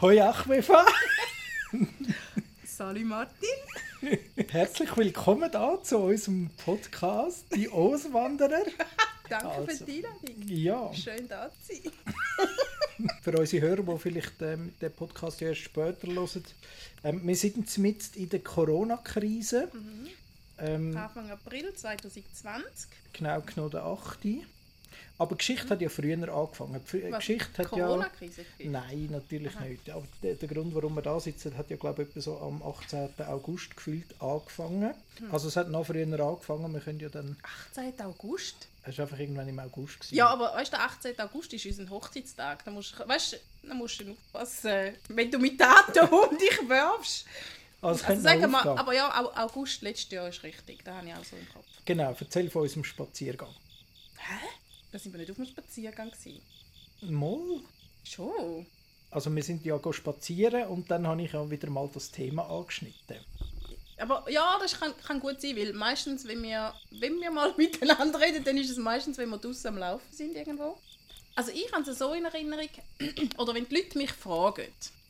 Hoi 0.00 0.20
Achmefa! 0.20 0.86
Salut 2.64 3.04
Martin! 3.04 3.48
Herzlich 4.48 4.96
willkommen 4.96 5.50
da 5.50 5.82
zu 5.82 5.98
unserem 5.98 6.50
Podcast, 6.64 7.44
die 7.54 7.68
Auswanderer. 7.68 8.62
Danke 9.28 9.48
Also, 9.48 9.66
für 9.76 9.84
die 9.84 10.04
Einladung. 10.06 10.42
Ja, 10.46 10.94
Schön 10.94 11.26
da 11.28 11.50
zu 11.50 11.74
sein. 11.74 11.92
für 13.22 13.38
unsere 13.38 13.66
Hörer, 13.66 13.82
die 13.82 13.98
vielleicht 13.98 14.40
ähm, 14.42 14.72
den 14.80 14.92
Podcast 14.92 15.42
erst 15.42 15.62
später 15.62 16.06
hören. 16.06 16.44
Ähm, 17.02 17.26
wir 17.26 17.36
sind 17.36 17.78
mitten 17.78 18.18
in 18.18 18.28
der 18.28 18.40
Corona-Krise. 18.40 19.68
Ähm, 20.58 20.96
Anfang 20.96 21.28
April 21.30 21.74
2020. 21.74 22.88
genau 23.12 23.40
genommen 23.40 23.70
der 23.72 23.82
8. 23.84 24.18
Aber 25.20 25.34
die 25.34 25.38
Geschichte 25.38 25.68
hat 25.70 25.80
ja 25.80 25.88
früher 25.88 26.32
angefangen. 26.32 26.80
Die 26.92 27.10
Was, 27.10 27.18
Geschichte 27.18 27.64
hat 27.64 27.76
ja... 27.76 28.08
Nein, 28.60 29.08
natürlich 29.10 29.56
Aha. 29.56 29.64
nicht. 29.64 29.90
Aber 29.90 30.04
der, 30.22 30.34
der 30.34 30.48
Grund, 30.48 30.72
warum 30.76 30.94
wir 30.94 31.02
da 31.02 31.18
sitzen, 31.18 31.56
hat 31.58 31.68
ja 31.70 31.76
glaube 31.76 32.04
ich 32.14 32.22
so 32.22 32.38
am 32.38 32.62
18. 32.62 33.10
August 33.26 33.76
gefühlt 33.76 34.06
angefangen. 34.20 34.94
Hm. 35.18 35.32
Also 35.34 35.48
es 35.48 35.56
hat 35.56 35.68
noch 35.70 35.84
früher 35.86 36.04
angefangen. 36.20 36.72
Wir 36.72 36.80
können 36.80 37.00
ja 37.00 37.08
dann... 37.08 37.36
18. 37.72 38.00
August? 38.02 38.68
Es 38.84 38.96
war 38.96 39.06
einfach 39.06 39.18
irgendwann 39.18 39.48
im 39.48 39.58
August. 39.58 39.98
Gewesen. 40.00 40.14
Ja, 40.14 40.28
aber 40.28 40.54
weißt 40.54 40.72
du, 40.72 40.76
der 40.76 40.84
18. 40.86 41.18
August 41.20 41.52
ist 41.52 41.66
unser 41.66 41.90
Hochzeitstag. 41.90 42.64
Da 42.64 42.70
musst, 42.70 42.94
du- 42.98 43.08
weißt, 43.08 43.40
da 43.64 43.74
musst 43.74 44.00
du 44.00 44.12
aufpassen, 44.12 44.94
wenn 45.08 45.30
du 45.32 45.38
mit 45.40 45.60
Daten 45.60 45.98
um 46.14 46.38
dich 46.38 46.58
wirfst. 46.68 47.26
also, 47.82 48.04
Also 48.06 48.22
sagen 48.22 48.48
wir, 48.52 48.64
aber 48.66 48.94
ja, 48.94 49.20
Au- 49.20 49.32
August 49.34 49.82
letztes 49.82 50.12
Jahr 50.12 50.28
ist 50.28 50.44
richtig. 50.44 50.84
Da 50.84 50.94
habe 50.98 51.08
ich 51.08 51.12
auch 51.14 51.24
so 51.24 51.34
im 51.36 51.48
Kopf. 51.52 51.66
Genau, 51.84 52.14
erzähl 52.18 52.48
von 52.50 52.62
unserem 52.62 52.84
Spaziergang. 52.84 53.50
Hä? 54.18 54.46
Da 54.90 54.98
sind 54.98 55.12
wir 55.12 55.18
nicht 55.18 55.30
auf 55.30 55.38
einem 55.38 55.46
Spaziergang. 55.46 56.10
Gewesen. 56.10 56.42
Mal. 57.02 57.60
Schon? 58.04 58.66
Also 59.10 59.34
wir 59.34 59.42
sind 59.42 59.64
ja 59.64 59.76
go 59.76 59.92
spazieren 59.92 60.68
und 60.68 60.90
dann 60.90 61.06
habe 61.06 61.22
ich 61.22 61.32
ja 61.32 61.50
wieder 61.50 61.70
mal 61.70 61.88
das 61.92 62.10
Thema 62.10 62.48
angeschnitten. 62.48 63.18
Aber 63.98 64.30
ja, 64.30 64.58
das 64.60 64.78
kann, 64.78 64.94
kann 65.04 65.18
gut 65.18 65.40
sein, 65.40 65.56
weil 65.56 65.72
meistens, 65.72 66.26
wenn 66.26 66.42
wir, 66.42 66.72
wenn 66.90 67.20
wir 67.20 67.30
mal 67.30 67.52
miteinander 67.56 68.20
reden, 68.20 68.44
dann 68.44 68.56
ist 68.56 68.70
es 68.70 68.76
meistens, 68.76 69.18
wenn 69.18 69.28
wir 69.28 69.38
draußen 69.38 69.68
am 69.68 69.78
Laufen 69.78 70.12
sind 70.12 70.36
irgendwo. 70.36 70.78
Also 71.34 71.52
ich 71.52 71.72
habe 71.72 71.88
es 71.88 71.98
so 71.98 72.12
in 72.14 72.24
Erinnerung, 72.24 72.68
oder 73.38 73.54
wenn 73.54 73.68
die 73.68 73.74
Leute 73.74 73.98
mich 73.98 74.12
fragen, 74.12 74.66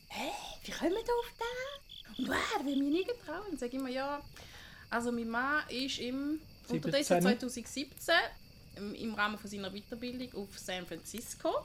«Hä, 0.07 0.31
wie 0.63 0.71
kommen 0.71 0.91
wir 0.91 0.99
auf 0.99 1.33
das?» 1.37 2.17
Und 2.17 2.29
«Wow, 2.29 2.65
will 2.65 2.77
mich 2.77 2.89
nie 2.89 3.03
getrauen?» 3.03 3.45
Dann 3.49 3.57
sage 3.57 3.73
ich 3.73 3.79
immer, 3.79 3.89
ja, 3.89 4.21
also 4.89 5.11
mein 5.11 5.29
Mann 5.29 5.63
ist 5.69 5.99
im, 5.99 6.39
unterdessen 6.67 7.21
17. 7.21 7.49
2017 7.49 8.15
im, 8.95 9.13
Rahmen 9.13 9.37
von 9.37 9.49
seiner 9.49 9.71
Weiterbildung 9.71 10.33
auf 10.35 10.57
San 10.57 10.85
Francisco 10.85 11.63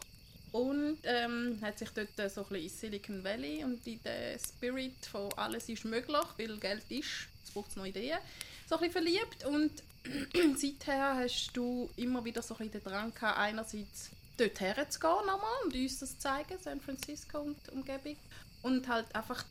und 0.52 0.98
ähm, 1.04 1.58
hat 1.62 1.78
sich 1.78 1.90
dort 1.90 2.18
äh, 2.18 2.28
so 2.28 2.42
ein 2.42 2.48
bisschen 2.48 2.64
in 2.64 2.68
Silicon 2.68 3.24
Valley 3.24 3.64
und 3.64 3.86
in 3.86 4.02
den 4.02 4.38
Spirit 4.38 5.06
von 5.10 5.32
alles 5.34 5.68
ist 5.68 5.84
möglich, 5.84 6.24
weil 6.36 6.56
Geld 6.58 6.84
ist, 6.90 7.28
es 7.44 7.50
braucht 7.52 7.76
noch 7.76 7.86
Ideen, 7.86 8.18
so 8.68 8.76
ein 8.76 8.80
bisschen 8.80 8.92
verliebt 8.92 9.44
und 9.46 9.70
seither 10.58 11.16
hast 11.16 11.50
du 11.54 11.90
immer 11.96 12.24
wieder 12.24 12.42
so 12.42 12.54
ein 12.54 12.58
bisschen 12.58 12.82
den 12.82 12.92
Drang 12.92 13.14
gehabt, 13.14 13.38
einerseits 13.38 14.10
dort 14.36 14.60
herzugehen 14.60 15.26
nochmal 15.26 15.64
und 15.64 15.74
uns 15.74 15.98
das 15.98 16.10
zu 16.10 16.18
zeigen, 16.18 16.58
San 16.62 16.80
Francisco 16.80 17.38
und 17.40 17.56
Umgebung 17.70 18.16
und 18.62 18.88
halt 18.88 19.14
einfach 19.14 19.44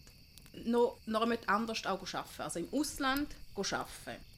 noch, 0.66 0.98
noch 1.06 1.28
anders 1.48 1.86
auch 1.86 2.02
arbeiten, 2.14 2.42
also 2.42 2.60
im 2.60 2.68
Ausland 2.72 3.28
arbeiten. 3.56 4.33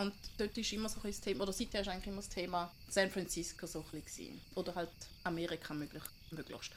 Und 0.00 0.14
dort 0.38 0.56
ist 0.56 0.72
immer 0.72 0.88
so 0.88 0.98
ein 1.02 1.10
das 1.10 1.20
Thema, 1.20 1.42
oder 1.42 1.52
seither 1.52 1.82
ist 1.82 1.88
eigentlich 1.88 2.06
immer 2.06 2.22
das 2.22 2.30
Thema 2.30 2.72
San 2.88 3.10
Francisco 3.10 3.66
so 3.66 3.84
ein 3.92 4.00
bisschen. 4.00 4.40
Oder 4.54 4.74
halt 4.74 4.88
Amerika 5.24 5.74
möglich, 5.74 6.02
möglichst. 6.30 6.72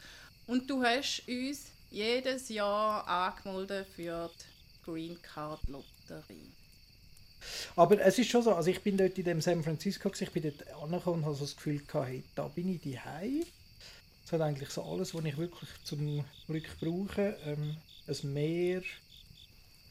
Und 0.45 0.69
du 0.69 0.83
hast 0.83 1.23
uns 1.25 1.67
jedes 1.89 2.49
Jahr 2.49 3.07
angemeldet 3.07 3.87
für 3.95 4.29
die 4.29 4.85
Green 4.85 5.21
Card 5.21 5.61
Lotterie. 5.69 6.51
Aber 7.77 7.97
es 8.01 8.19
ist 8.19 8.29
schon 8.29 8.43
so, 8.43 8.53
also 8.53 8.69
ich 8.69 8.81
bin 8.81 8.97
dort 8.97 9.17
in 9.17 9.23
dem 9.23 9.39
San 9.39 9.63
Francisco, 9.63 10.11
ich 10.19 10.31
bin 10.31 10.43
dort 10.43 10.67
angekommen 10.83 11.19
und 11.19 11.25
habe 11.25 11.35
so 11.35 11.45
das 11.45 11.55
Gefühl 11.55 11.79
gehabt, 11.79 12.09
hey, 12.09 12.23
da 12.35 12.49
bin 12.49 12.75
ich 12.75 12.81
daheim. 12.81 13.45
Es 14.25 14.33
hat 14.33 14.41
eigentlich 14.41 14.69
so 14.69 14.83
alles, 14.83 15.13
was 15.13 15.23
ich 15.23 15.37
wirklich 15.37 15.69
zum 15.85 16.25
Glück 16.47 16.67
brauche. 16.81 17.37
Ähm, 17.45 17.77
ein 18.05 18.33
Meer, 18.33 18.81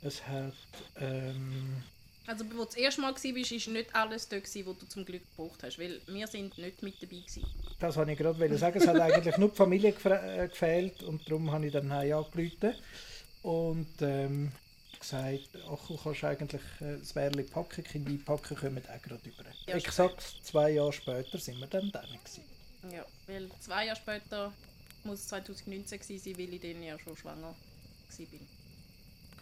es 0.03 0.27
hat... 0.27 0.53
Ähm, 0.97 1.83
Also, 2.27 2.45
wo 2.47 2.59
du 2.59 2.65
das 2.65 2.77
erste 2.77 3.01
Mal 3.01 3.13
warst, 3.13 3.25
war 3.25 3.73
nicht 3.73 3.95
alles 3.95 4.29
gewesen, 4.29 4.67
was 4.67 4.79
du 4.79 4.87
zum 4.87 5.05
Glück 5.05 5.23
gebraucht 5.31 5.63
hast. 5.63 5.79
Weil 5.79 6.01
wir 6.07 6.27
sind 6.27 6.57
nicht 6.57 6.83
mit 6.83 7.03
dabei 7.03 7.17
gewesen. 7.17 7.45
Das 7.81 7.97
wollte 7.97 8.13
ich 8.13 8.19
gerade 8.19 8.59
sagen. 8.59 8.79
Es 8.79 8.87
hat 8.87 9.01
eigentlich 9.01 9.37
nur 9.39 9.49
die 9.49 9.57
Familie 9.57 9.91
äh, 9.91 10.49
gefehlt 10.49 11.03
und 11.03 11.29
darum 11.29 11.51
habe 11.51 11.67
ich 11.67 11.73
dann 11.73 11.91
angerufen 11.91 12.75
und 13.43 13.89
ähm, 14.01 14.53
gesagt, 15.03 15.49
ach, 15.69 15.87
du 15.89 15.97
kannst 15.97 16.25
eigentlich 16.25 16.63
äh, 16.81 16.99
das 16.99 17.15
Wärli 17.15 17.43
packen, 17.43 17.85
Kinder 17.85 18.11
einpacken, 18.11 18.57
kommen 18.57 18.83
auch 18.87 19.03
gerade 19.03 19.29
über. 19.29 19.45
Ja, 19.67 19.75
Exakt 19.75 20.23
zwei 20.43 20.71
Jahre 20.71 20.93
später 20.93 21.39
sind 21.39 21.59
wir 21.59 21.67
dann 21.67 21.91
da. 21.91 22.05
Ja, 22.91 23.05
weil 23.27 23.51
zwei 23.61 23.87
Jahre 23.87 23.99
später 23.99 24.53
muss 25.05 25.21
es 25.21 25.29
2019 25.29 25.99
gewesen 25.99 26.25
sein, 26.25 26.39
weil 26.39 26.55
ich 26.55 26.61
dann 26.61 26.83
ja 26.83 26.99
schon 26.99 27.17
schwanger 27.17 27.43
war. 27.43 27.57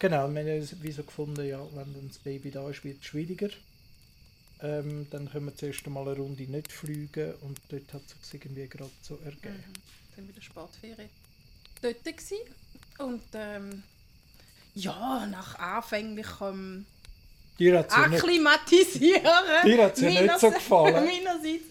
Genau, 0.00 0.28
wir 0.30 0.40
haben 0.40 0.48
ja 0.48 0.68
wie 0.82 0.92
so 0.92 1.02
gefunden, 1.04 1.46
ja, 1.46 1.60
wenn 1.74 1.94
dann 1.94 2.08
das 2.08 2.18
Baby 2.18 2.50
da 2.50 2.68
ist, 2.68 2.82
wird 2.84 3.00
es 3.00 3.06
schwieriger. 3.06 3.50
Ähm, 4.62 5.06
dann 5.10 5.30
können 5.30 5.46
wir 5.46 5.54
zuerst 5.56 5.86
einmal 5.86 6.08
eine 6.08 6.16
Runde 6.16 6.42
nicht 6.42 6.72
fliegen 6.72 7.34
und 7.42 7.60
dort 7.68 7.92
hat 7.94 8.02
es 8.22 8.30
sich 8.30 8.44
irgendwie 8.44 8.66
gerade 8.66 8.90
so 9.02 9.18
ergeben. 9.24 9.56
Mhm. 9.68 10.16
Dann 10.16 10.28
wieder 10.28 10.42
Sportferien 10.42 11.08
dort 11.82 12.04
gewesen. 12.04 12.36
Und 12.98 13.22
ähm, 13.34 13.82
ja, 14.74 15.26
nach 15.26 15.58
anfänglichem 15.58 16.86
Dir 17.58 17.78
hat 17.78 17.90
es 17.90 17.96
ja 17.96 18.08
nicht, 18.08 18.22
Akklimatisieren. 18.22 19.22
dir 19.66 19.84
hat's 19.84 20.00
ja 20.00 20.08
nicht 20.08 20.20
meinerseits- 20.20 20.40
so 20.40 20.50
gefallen. 20.50 20.94
Meinerseits. 21.04 21.64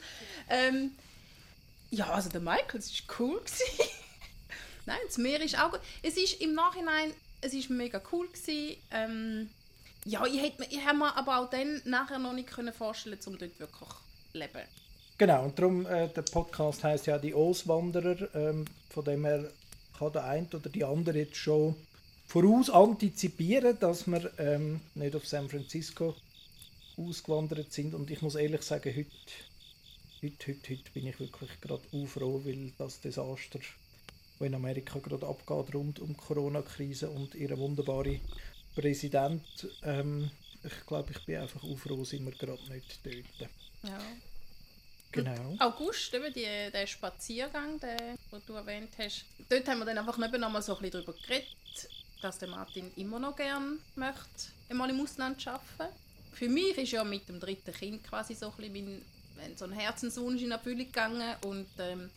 Ähm, 0.49 0.91
ja, 1.89 2.11
also 2.11 2.29
der 2.29 2.41
Michael, 2.41 2.79
es 2.79 2.91
war 3.07 3.19
cool. 3.19 3.41
Nein, 4.85 4.99
das 5.07 5.17
Meer 5.17 5.41
ist 5.41 5.57
auch 5.59 5.71
gut. 5.71 5.81
Es 6.03 6.15
ist 6.15 6.41
im 6.41 6.53
Nachhinein, 6.53 7.11
es 7.41 7.53
ist 7.53 7.69
mega 7.69 8.01
cool. 8.11 8.27
Ähm, 8.91 9.49
ja, 10.05 10.25
ich 10.25 10.41
hätte 10.41 10.61
mir- 10.61 10.71
ich 10.71 10.85
habe 10.85 10.97
mir 10.97 11.15
aber 11.15 11.39
auch 11.39 11.49
dann 11.49 11.81
nachher 11.85 12.19
noch 12.19 12.33
nicht 12.33 12.49
können 12.49 12.73
vorstellen, 12.73 13.19
um 13.25 13.37
dort 13.37 13.59
wirklich 13.59 13.89
zu 14.31 14.37
leben. 14.37 14.61
Genau, 15.17 15.43
und 15.45 15.59
darum, 15.59 15.85
äh, 15.85 16.07
der 16.07 16.21
Podcast 16.21 16.83
heißt 16.83 17.07
ja 17.07 17.17
die 17.17 17.33
Auswanderer. 17.33 18.33
Ähm, 18.33 18.65
von 18.89 19.03
dem 19.03 19.25
her 19.25 19.51
kann 19.97 20.13
der 20.13 20.23
eine 20.23 20.47
oder 20.47 20.69
die 20.69 20.83
andere 20.83 21.19
jetzt 21.19 21.35
schon 21.35 21.75
voraus 22.25 22.69
antizipieren, 22.69 23.77
dass 23.79 24.07
wir 24.07 24.31
ähm, 24.39 24.79
nicht 24.95 25.15
auf 25.15 25.27
San 25.27 25.49
Francisco 25.49 26.15
ausgewandert 26.97 27.73
sind. 27.73 27.93
Und 27.93 28.09
ich 28.11 28.21
muss 28.21 28.35
ehrlich 28.35 28.61
sagen, 28.61 28.95
heute, 28.95 29.09
heute, 30.21 30.47
heute, 30.47 30.69
heute 30.69 30.91
bin 30.93 31.07
ich 31.07 31.19
wirklich 31.19 31.49
gerade 31.59 31.81
froh, 32.07 32.41
weil 32.45 32.71
das 32.77 33.01
Desaster, 33.01 33.59
das 34.39 34.47
in 34.47 34.55
Amerika 34.55 34.99
gerade 34.99 35.27
abgeht 35.27 35.75
rund 35.75 35.99
um 35.99 36.09
die 36.09 36.15
Corona-Krise 36.15 37.09
und 37.09 37.35
ihre 37.35 37.57
wunderbare 37.57 38.19
Präsident, 38.75 39.67
ähm, 39.83 40.31
ich 40.63 40.85
glaube, 40.85 41.11
ich 41.11 41.25
bin 41.25 41.37
einfach 41.37 41.61
froh, 41.77 42.03
sind 42.03 42.25
wir 42.25 42.31
gerade 42.31 42.61
nicht 42.71 42.99
dort. 43.03 43.49
Ja. 43.83 43.99
Genau. 45.11 45.55
August, 45.59 46.13
eben 46.13 46.31
die, 46.33 46.71
der 46.71 46.85
Spaziergang, 46.85 47.79
den, 47.79 48.15
du 48.45 48.53
erwähnt 48.53 48.91
hast, 48.99 49.25
dort 49.49 49.67
haben 49.67 49.79
wir 49.79 49.85
dann 49.85 49.97
einfach 49.97 50.17
eben 50.23 50.39
noch 50.39 50.51
mal 50.51 50.61
so 50.61 50.75
ein 50.75 50.81
bisschen 50.81 51.03
darüber 51.03 51.19
geredet, 51.19 51.89
dass 52.21 52.37
der 52.37 52.49
Martin 52.49 52.91
immer 52.95 53.19
noch 53.19 53.35
gerne 53.35 53.77
möchte, 53.95 54.51
einmal 54.69 54.89
im 54.89 55.01
Ausland 55.01 55.45
arbeiten. 55.47 55.95
Für 56.33 56.47
mich 56.47 56.77
ist 56.77 56.91
ja 56.91 57.03
mit 57.03 57.27
dem 57.27 57.39
dritten 57.39 57.73
Kind 57.73 58.03
quasi 58.03 58.35
so 58.35 58.51
ein 58.51 58.71
bisschen 58.71 59.03
mein, 59.35 59.57
so 59.57 59.65
ein 59.65 59.71
Herzenswunsch 59.71 60.41
in 60.41 60.51
Erfüllung 60.51 60.85
gegangen 60.85 61.35
und 61.43 61.67
ähm, 61.79 62.09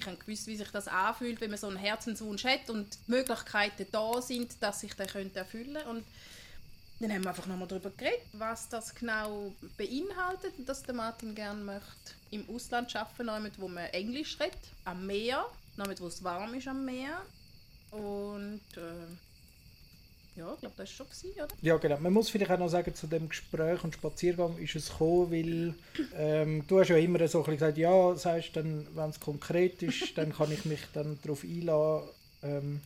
ich 0.00 0.06
habe 0.06 0.16
gewusst, 0.16 0.46
wie 0.46 0.56
sich 0.56 0.70
das 0.70 0.88
anfühlt, 0.88 1.40
wenn 1.40 1.50
man 1.50 1.58
so 1.58 1.68
einen 1.68 1.76
Herzenswunsch 1.76 2.44
hat 2.44 2.70
und 2.70 2.98
die 3.06 3.10
Möglichkeiten 3.10 3.86
da 3.92 4.20
sind, 4.22 4.62
dass 4.62 4.80
sich 4.80 4.94
der 4.94 5.06
könnte 5.06 5.38
erfüllen 5.38 5.86
und 5.88 6.04
dann 7.00 7.12
haben 7.12 7.22
wir 7.22 7.30
einfach 7.30 7.46
nochmal 7.46 7.68
darüber 7.68 7.90
geredet, 7.90 8.20
was 8.34 8.68
das 8.68 8.94
genau 8.94 9.54
beinhaltet 9.78 10.52
dass 10.66 10.82
der 10.82 10.94
Martin 10.94 11.34
gerne 11.34 11.62
möchte 11.62 12.14
im 12.30 12.48
Ausland 12.48 12.94
arbeiten, 12.94 13.54
wo 13.56 13.68
man 13.68 13.86
Englisch 13.86 14.38
redet, 14.38 14.58
am 14.84 15.06
Meer, 15.06 15.46
noch 15.76 15.88
wo 15.98 16.06
es 16.06 16.22
warm 16.22 16.54
ist 16.54 16.68
am 16.68 16.84
Meer. 16.84 17.22
Und 17.90 18.60
äh, 18.76 19.06
ja, 20.40 20.54
ich 20.54 20.60
glaube, 20.60 20.74
das 20.76 20.88
war 20.88 21.06
schon, 21.06 21.06
gewesen, 21.06 21.32
oder? 21.36 21.54
Ja, 21.60 21.76
genau. 21.76 21.98
Man 22.00 22.12
muss 22.12 22.30
vielleicht 22.30 22.50
auch 22.50 22.58
noch 22.58 22.68
sagen, 22.68 22.94
zu 22.94 23.06
dem 23.06 23.28
Gespräch 23.28 23.84
und 23.84 23.94
Spaziergang 23.94 24.56
ist 24.56 24.74
es 24.74 24.88
gekommen, 24.88 25.30
weil 25.30 25.74
ähm, 26.16 26.64
du 26.66 26.80
hast 26.80 26.88
ja 26.88 26.96
immer 26.96 27.26
so 27.28 27.38
ein 27.38 27.44
bisschen 27.44 27.58
gesagt, 27.58 27.78
ja, 27.78 28.16
sagst 28.16 28.56
dann, 28.56 28.86
wenn 28.94 29.10
es 29.10 29.20
konkret 29.20 29.82
ist, 29.82 30.12
dann 30.16 30.32
kann 30.32 30.50
ich 30.50 30.64
mich 30.64 30.80
dann 30.94 31.18
darauf 31.22 31.44
einladen. 31.44 32.08
Ähm, 32.42 32.80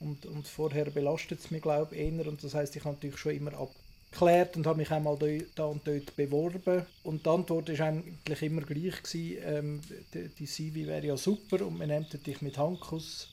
und, 0.00 0.24
und 0.26 0.46
vorher 0.48 0.86
belastet 0.86 1.40
es 1.40 1.50
mich, 1.50 1.60
glaube 1.60 1.94
ich, 1.94 2.00
eher. 2.00 2.26
Und 2.26 2.42
das 2.42 2.54
heißt, 2.54 2.74
ich 2.76 2.84
habe 2.84 2.94
natürlich 2.94 3.18
schon 3.18 3.32
immer 3.32 3.52
abgeklärt 3.52 4.56
und 4.56 4.66
habe 4.66 4.78
mich 4.78 4.90
auch 4.90 5.00
mal 5.00 5.18
da, 5.56 5.64
und 5.64 5.86
dort 5.86 6.16
beworben. 6.16 6.86
Und 7.02 7.26
die 7.26 7.30
Antwort 7.30 7.68
war 7.78 7.86
eigentlich 7.86 8.42
immer 8.42 8.62
gleich. 8.62 9.02
Gewesen, 9.02 9.42
ähm, 9.44 9.80
die, 10.14 10.28
die 10.28 10.46
CV 10.46 10.86
wäre 10.86 11.06
ja 11.06 11.16
super 11.16 11.66
und 11.66 11.76
man 11.76 11.88
nimmt 11.88 12.26
dich 12.26 12.40
mit 12.40 12.56
Handkuss. 12.56 13.28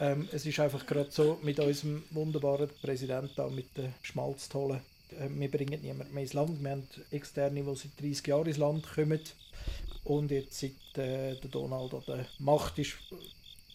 Ähm, 0.00 0.28
es 0.32 0.46
ist 0.46 0.58
einfach 0.58 0.86
gerade 0.86 1.10
so 1.10 1.38
mit 1.42 1.60
unserem 1.60 2.02
wunderbaren 2.10 2.70
Präsidenten, 2.80 3.30
da, 3.36 3.48
mit 3.48 3.76
der 3.76 3.92
Schmalztolle. 4.02 4.80
Äh, 5.10 5.28
wir 5.28 5.50
bringen 5.50 5.82
niemanden 5.82 6.14
mehr 6.14 6.22
ins 6.22 6.32
Land. 6.32 6.62
Wir 6.62 6.70
haben 6.70 6.88
Externe, 7.10 7.62
die 7.62 7.76
seit 7.76 8.00
30 8.00 8.26
Jahren 8.26 8.46
ins 8.46 8.56
Land 8.56 8.86
kommen. 8.94 9.20
Und 10.04 10.30
jetzt 10.30 10.58
seit 10.58 10.70
äh, 10.96 11.34
der 11.34 11.50
Donald 11.50 11.92
an 11.92 12.02
der 12.08 12.26
Macht 12.38 12.78
ist, 12.78 12.94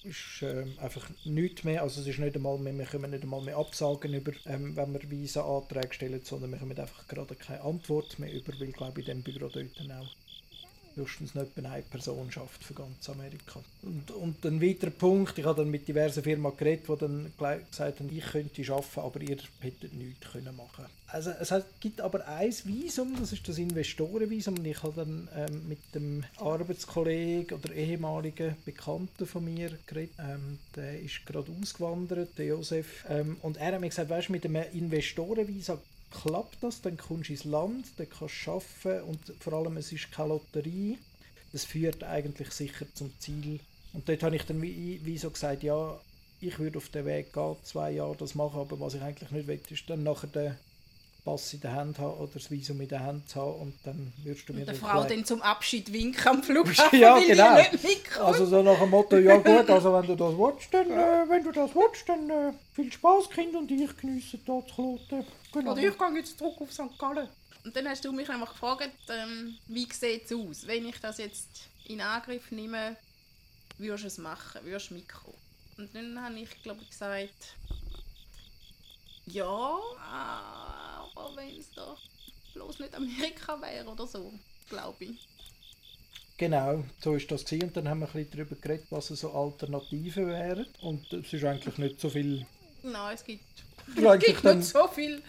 ist 0.03 0.41
äh, 0.41 0.65
einfach 0.81 1.07
nichts 1.25 1.63
mehr. 1.63 1.83
Also 1.83 2.01
es 2.01 2.07
ist 2.07 2.17
nicht 2.17 2.35
einmal 2.35 2.57
mehr, 2.57 2.75
wir 2.75 2.85
können 2.85 3.11
nicht 3.11 3.23
einmal 3.23 3.41
mehr 3.41 3.57
Absagen 3.57 4.11
über, 4.15 4.31
ähm, 4.47 4.75
wenn 4.75 4.93
wir 4.93 5.07
Visa-Anträge 5.07 5.93
stellen, 5.93 6.21
sondern 6.23 6.51
wir 6.51 6.59
haben 6.59 6.71
einfach 6.71 7.07
gerade 7.07 7.35
keine 7.35 7.61
Antwort 7.61 8.17
mehr 8.17 8.33
über, 8.33 8.51
weil 8.59 8.71
glaube 8.71 9.01
ich 9.01 9.07
in 9.07 9.21
dem 9.21 9.23
Büro 9.23 9.47
dort 9.47 9.79
auch 9.91 10.24
höchstens 10.95 11.35
nicht 11.35 11.51
eine 11.57 11.81
Person 11.83 12.31
schafft 12.31 12.63
für 12.63 12.73
ganz 12.73 13.09
Amerika. 13.09 13.61
Und, 13.81 14.11
und 14.11 14.45
ein 14.45 14.61
weiterer 14.61 14.91
Punkt, 14.91 15.37
ich 15.37 15.45
habe 15.45 15.61
dann 15.61 15.71
mit 15.71 15.87
diversen 15.87 16.23
Firmen 16.23 16.55
geredet, 16.55 16.87
die 16.87 16.97
dann 16.97 17.31
gesagt 17.69 17.99
haben, 17.99 18.15
ich 18.15 18.25
könnte 18.25 18.73
arbeiten, 18.73 18.99
aber 18.99 19.21
ihr 19.21 19.37
hättet 19.59 19.93
nichts 19.93 20.31
können 20.31 20.55
machen. 20.55 20.85
Also 21.07 21.31
es 21.39 21.53
gibt 21.79 22.01
aber 22.01 22.27
ein 22.27 22.51
Visum, 22.63 23.15
das 23.19 23.31
ist 23.31 23.47
das 23.47 23.57
Investorenvisum 23.57 24.57
und 24.57 24.65
ich 24.65 24.81
habe 24.83 24.93
dann 24.95 25.29
ähm, 25.35 25.67
mit 25.69 25.79
dem 25.93 26.23
Arbeitskollegen 26.37 27.57
oder 27.57 27.73
ehemaligen 27.73 28.55
Bekannten 28.65 29.25
von 29.25 29.45
mir 29.45 29.77
geredet, 29.85 30.15
ähm, 30.19 30.59
der 30.75 30.99
ist 30.99 31.25
gerade 31.25 31.51
ausgewandert, 31.61 32.37
der 32.37 32.47
Josef, 32.47 33.05
ähm, 33.07 33.37
und 33.43 33.57
er 33.57 33.73
hat 33.73 33.81
mir 33.81 33.89
gesagt, 33.89 34.09
weißt, 34.09 34.29
mit 34.29 34.45
einem 34.45 34.65
Investorenvisum 34.73 35.79
klappt 36.11 36.57
das, 36.61 36.81
dann 36.81 36.97
kommst 36.97 37.29
du 37.29 37.33
ins 37.33 37.43
Land, 37.43 37.87
dann 37.97 38.09
kannst 38.09 38.45
du 38.45 38.51
arbeiten 38.51 39.03
und 39.09 39.19
vor 39.39 39.53
allem 39.53 39.77
es 39.77 39.91
ist 39.91 40.11
keine 40.11 40.29
Lotterie. 40.29 40.97
Das 41.51 41.65
führt 41.65 42.03
eigentlich 42.03 42.51
sicher 42.51 42.85
zum 42.93 43.13
Ziel. 43.19 43.59
Und 43.93 44.09
dort 44.09 44.23
habe 44.23 44.35
ich 44.35 44.43
dann 44.43 44.61
wie, 44.61 44.99
wie 45.03 45.17
so 45.17 45.29
gesagt, 45.29 45.63
ja, 45.63 45.99
ich 46.41 46.59
würde 46.59 46.77
auf 46.77 46.89
den 46.89 47.05
Weg 47.05 47.33
gehen, 47.33 47.55
zwei 47.63 47.91
Jahre 47.91 48.15
das 48.17 48.35
machen, 48.35 48.59
aber 48.59 48.79
was 48.79 48.93
ich 48.93 49.01
eigentlich 49.01 49.31
nicht 49.31 49.47
will, 49.47 49.59
ist 49.69 49.89
dann 49.89 50.03
nachher 50.03 50.27
den 50.27 50.55
Pass 51.25 51.53
in 51.53 51.61
der 51.61 51.73
Hand 51.73 51.97
haben 51.97 52.19
oder 52.19 52.31
das 52.33 52.51
Visum 52.51 52.79
in 52.79 52.87
der 52.87 53.01
Hand 53.01 53.27
zu 53.27 53.41
haben 53.41 53.59
und 53.59 53.73
dann 53.83 54.13
würdest 54.23 54.47
du 54.47 54.53
mir 54.53 54.59
und 54.59 54.67
der 54.67 54.75
Frau 54.75 55.03
dann 55.03 55.25
zum 55.25 55.41
Abschied 55.41 55.91
winken 55.91 56.27
am 56.27 56.43
Flughafen, 56.43 56.99
ja, 56.99 57.19
genau. 57.19 58.23
Also 58.23 58.45
so 58.45 58.61
nach 58.61 58.79
dem 58.79 58.91
Motto, 58.91 59.17
ja 59.17 59.37
gut, 59.37 59.69
also 59.69 59.93
wenn 59.93 60.05
du 60.05 60.15
das 60.15 60.37
willst, 60.37 60.73
dann, 60.73 60.91
äh, 60.91 61.27
wenn 61.27 61.43
du 61.43 61.51
das 61.51 61.73
willst, 61.73 62.07
dann 62.07 62.29
äh, 62.29 62.53
viel 62.73 62.91
Spaß, 62.91 63.29
Kind 63.31 63.55
und 63.55 63.69
ich 63.71 63.97
geniessen 63.97 64.39
da 64.45 64.61
zu 64.67 64.75
Kloten. 64.75 65.25
Genau. 65.51 65.71
Oder 65.71 65.81
ich 65.81 65.97
gehe 65.97 66.15
jetzt 66.15 66.37
zurück 66.37 66.55
auf 66.59 66.71
St. 66.71 66.97
Gallen. 66.99 67.27
Und 67.63 67.75
dann 67.75 67.87
hast 67.87 68.05
du 68.05 68.11
mich 68.11 68.29
einfach 68.29 68.51
gefragt, 68.51 68.91
ähm, 69.09 69.57
wie 69.67 69.87
sieht 69.91 70.25
es 70.25 70.31
aus? 70.31 70.67
Wenn 70.67 70.87
ich 70.87 70.99
das 70.99 71.17
jetzt 71.17 71.69
in 71.85 71.99
Angriff 72.01 72.51
nehme, 72.51 72.95
würdest 73.79 74.03
du 74.03 74.07
es 74.07 74.17
machen? 74.19 74.61
Würdest 74.63 74.91
du 74.91 74.93
mitkommen? 74.93 75.37
Und 75.77 75.93
dann 75.95 76.21
habe 76.21 76.39
ich, 76.39 76.61
glaube 76.61 76.81
ich, 76.83 76.89
gesagt, 76.89 77.55
ja, 79.25 79.79
aber 81.15 81.35
wenn 81.35 81.59
es 81.59 81.71
doch 81.71 81.99
bloß 82.53 82.79
nicht 82.79 82.95
Amerika 82.95 83.59
wäre 83.61 83.87
oder 83.87 84.07
so, 84.07 84.33
glaube 84.69 85.05
ich. 85.05 85.27
Genau, 86.37 86.83
so 87.01 87.15
ist 87.15 87.31
das 87.31 87.45
gewesen. 87.45 87.67
Und 87.67 87.77
dann 87.77 87.87
haben 87.87 87.99
wir 87.99 88.07
ein 88.07 88.13
bisschen 88.13 88.31
darüber 88.31 88.55
geredet, 88.55 88.87
was 88.89 89.07
so 89.07 89.31
Alternativen 89.31 90.27
wären. 90.27 90.67
Und 90.81 91.11
es 91.13 91.31
ist 91.31 91.43
eigentlich 91.45 91.77
nicht 91.77 91.99
so 92.01 92.09
viel... 92.09 92.45
Nein, 92.83 93.15
es 93.15 93.23
gibt, 93.23 93.43
es 93.87 94.19
gibt 94.19 94.43
nicht 94.43 94.63
so 94.63 94.87
viel... 94.87 95.21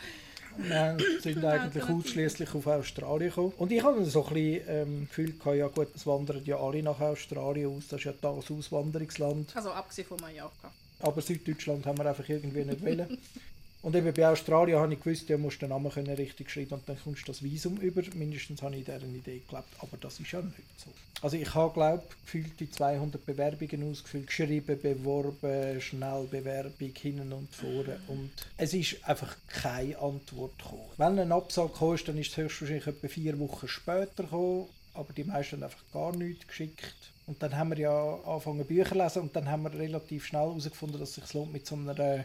Nein, 0.58 0.98
sind 1.20 1.44
eigentlich 1.44 1.84
ausschließlich 1.84 2.54
auf 2.54 2.66
Australien 2.66 3.28
gekommen. 3.28 3.52
Und 3.58 3.70
ich 3.70 3.82
hatte 3.82 4.04
so 4.06 4.26
ein 4.26 4.34
bisschen 4.34 4.68
ähm, 4.68 5.06
Gefühl, 5.06 5.32
gehabt, 5.32 5.56
ja 5.56 5.68
gut, 5.68 5.88
es 5.94 6.06
wandern 6.06 6.44
ja 6.44 6.58
alle 6.58 6.82
nach 6.82 6.98
Australien 6.98 7.76
aus, 7.76 7.88
das 7.88 8.00
ist 8.00 8.06
ja 8.06 8.14
das 8.18 8.50
Auswanderungsland. 8.50 9.54
Also 9.54 9.70
abgesehen 9.70 10.08
von 10.08 10.18
Mallorca. 10.18 10.72
Aber 11.00 11.20
Süddeutschland 11.20 11.84
haben 11.84 11.98
wir 11.98 12.06
einfach 12.06 12.26
irgendwie 12.26 12.64
nicht 12.64 12.82
wollen. 12.82 13.18
Und 13.86 13.94
eben 13.94 14.12
bei 14.12 14.26
Australien 14.26 14.80
habe 14.80 14.94
ich 14.94 15.00
gewusst, 15.00 15.30
du 15.30 15.38
musst 15.38 15.62
den 15.62 15.68
Namen 15.68 15.92
können 15.92 16.16
richtig 16.16 16.50
schreiben 16.50 16.74
und 16.74 16.88
dann 16.88 16.98
kommst 17.00 17.22
du 17.22 17.26
das 17.26 17.40
Visum 17.40 17.76
über. 17.76 18.02
Mindestens 18.16 18.60
habe 18.60 18.74
ich 18.74 18.84
deren 18.84 19.14
Idee 19.14 19.38
geglaubt, 19.38 19.68
aber 19.78 19.96
das 20.00 20.18
ist 20.18 20.32
ja 20.32 20.42
nicht 20.42 20.56
so. 20.76 20.90
Also 21.22 21.36
ich 21.36 21.54
habe, 21.54 21.72
glaube 21.72 22.02
gefühlt 22.24 22.58
die 22.58 22.68
200 22.68 23.24
Bewerbungen 23.24 23.88
ausgefüllt, 23.88 24.26
geschrieben, 24.26 24.80
beworben, 24.82 25.80
schnell 25.80 26.26
Bewerbung, 26.28 26.92
hinten 27.00 27.32
und 27.32 27.54
vorne 27.54 28.00
und 28.08 28.32
es 28.56 28.74
ist 28.74 29.08
einfach 29.08 29.36
keine 29.46 29.96
Antwort 30.00 30.58
gekommen. 30.58 30.90
Wenn 30.96 31.20
ein 31.20 31.30
Absag 31.30 31.72
kam, 31.74 31.96
dann 32.06 32.18
ist 32.18 32.32
es 32.32 32.36
höchstwahrscheinlich 32.38 32.88
etwa 32.88 33.06
vier 33.06 33.38
Wochen 33.38 33.68
später 33.68 34.24
gekommen, 34.24 34.66
aber 34.94 35.12
die 35.12 35.22
meisten 35.22 35.58
haben 35.58 35.62
einfach 35.62 35.84
gar 35.92 36.10
nichts 36.16 36.48
geschickt. 36.48 37.12
Und 37.28 37.40
dann 37.40 37.56
haben 37.56 37.70
wir 37.70 37.78
ja 37.78 38.18
angefangen 38.24 38.66
Bücher 38.66 38.88
zu 38.88 38.98
lesen 38.98 39.22
und 39.22 39.36
dann 39.36 39.48
haben 39.48 39.62
wir 39.62 39.72
relativ 39.72 40.26
schnell 40.26 40.42
herausgefunden, 40.42 40.98
dass 40.98 41.10
es 41.10 41.14
sich 41.24 41.34
lohnt 41.34 41.52
mit 41.52 41.66
so 41.66 41.76
einer 41.76 42.24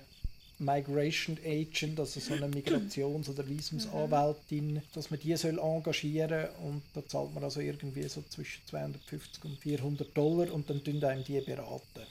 Migration 0.61 1.37
Agent, 1.43 1.99
also 1.99 2.19
so 2.19 2.33
eine 2.33 2.47
Migrations- 2.47 3.29
oder 3.29 3.47
Visumsanwältin, 3.47 4.81
dass 4.93 5.09
man 5.09 5.19
die 5.19 5.35
soll 5.35 5.57
engagieren 5.59 6.49
und 6.63 6.83
da 6.93 7.05
zahlt 7.05 7.33
man 7.33 7.43
also 7.43 7.59
irgendwie 7.59 8.07
so 8.07 8.23
zwischen 8.29 8.61
250 8.67 9.43
und 9.43 9.59
400 9.59 10.15
Dollar 10.15 10.53
und 10.53 10.69
dann 10.69 10.83
tun 10.83 11.03
einem 11.03 11.23
die 11.23 11.41
beraten. 11.41 12.05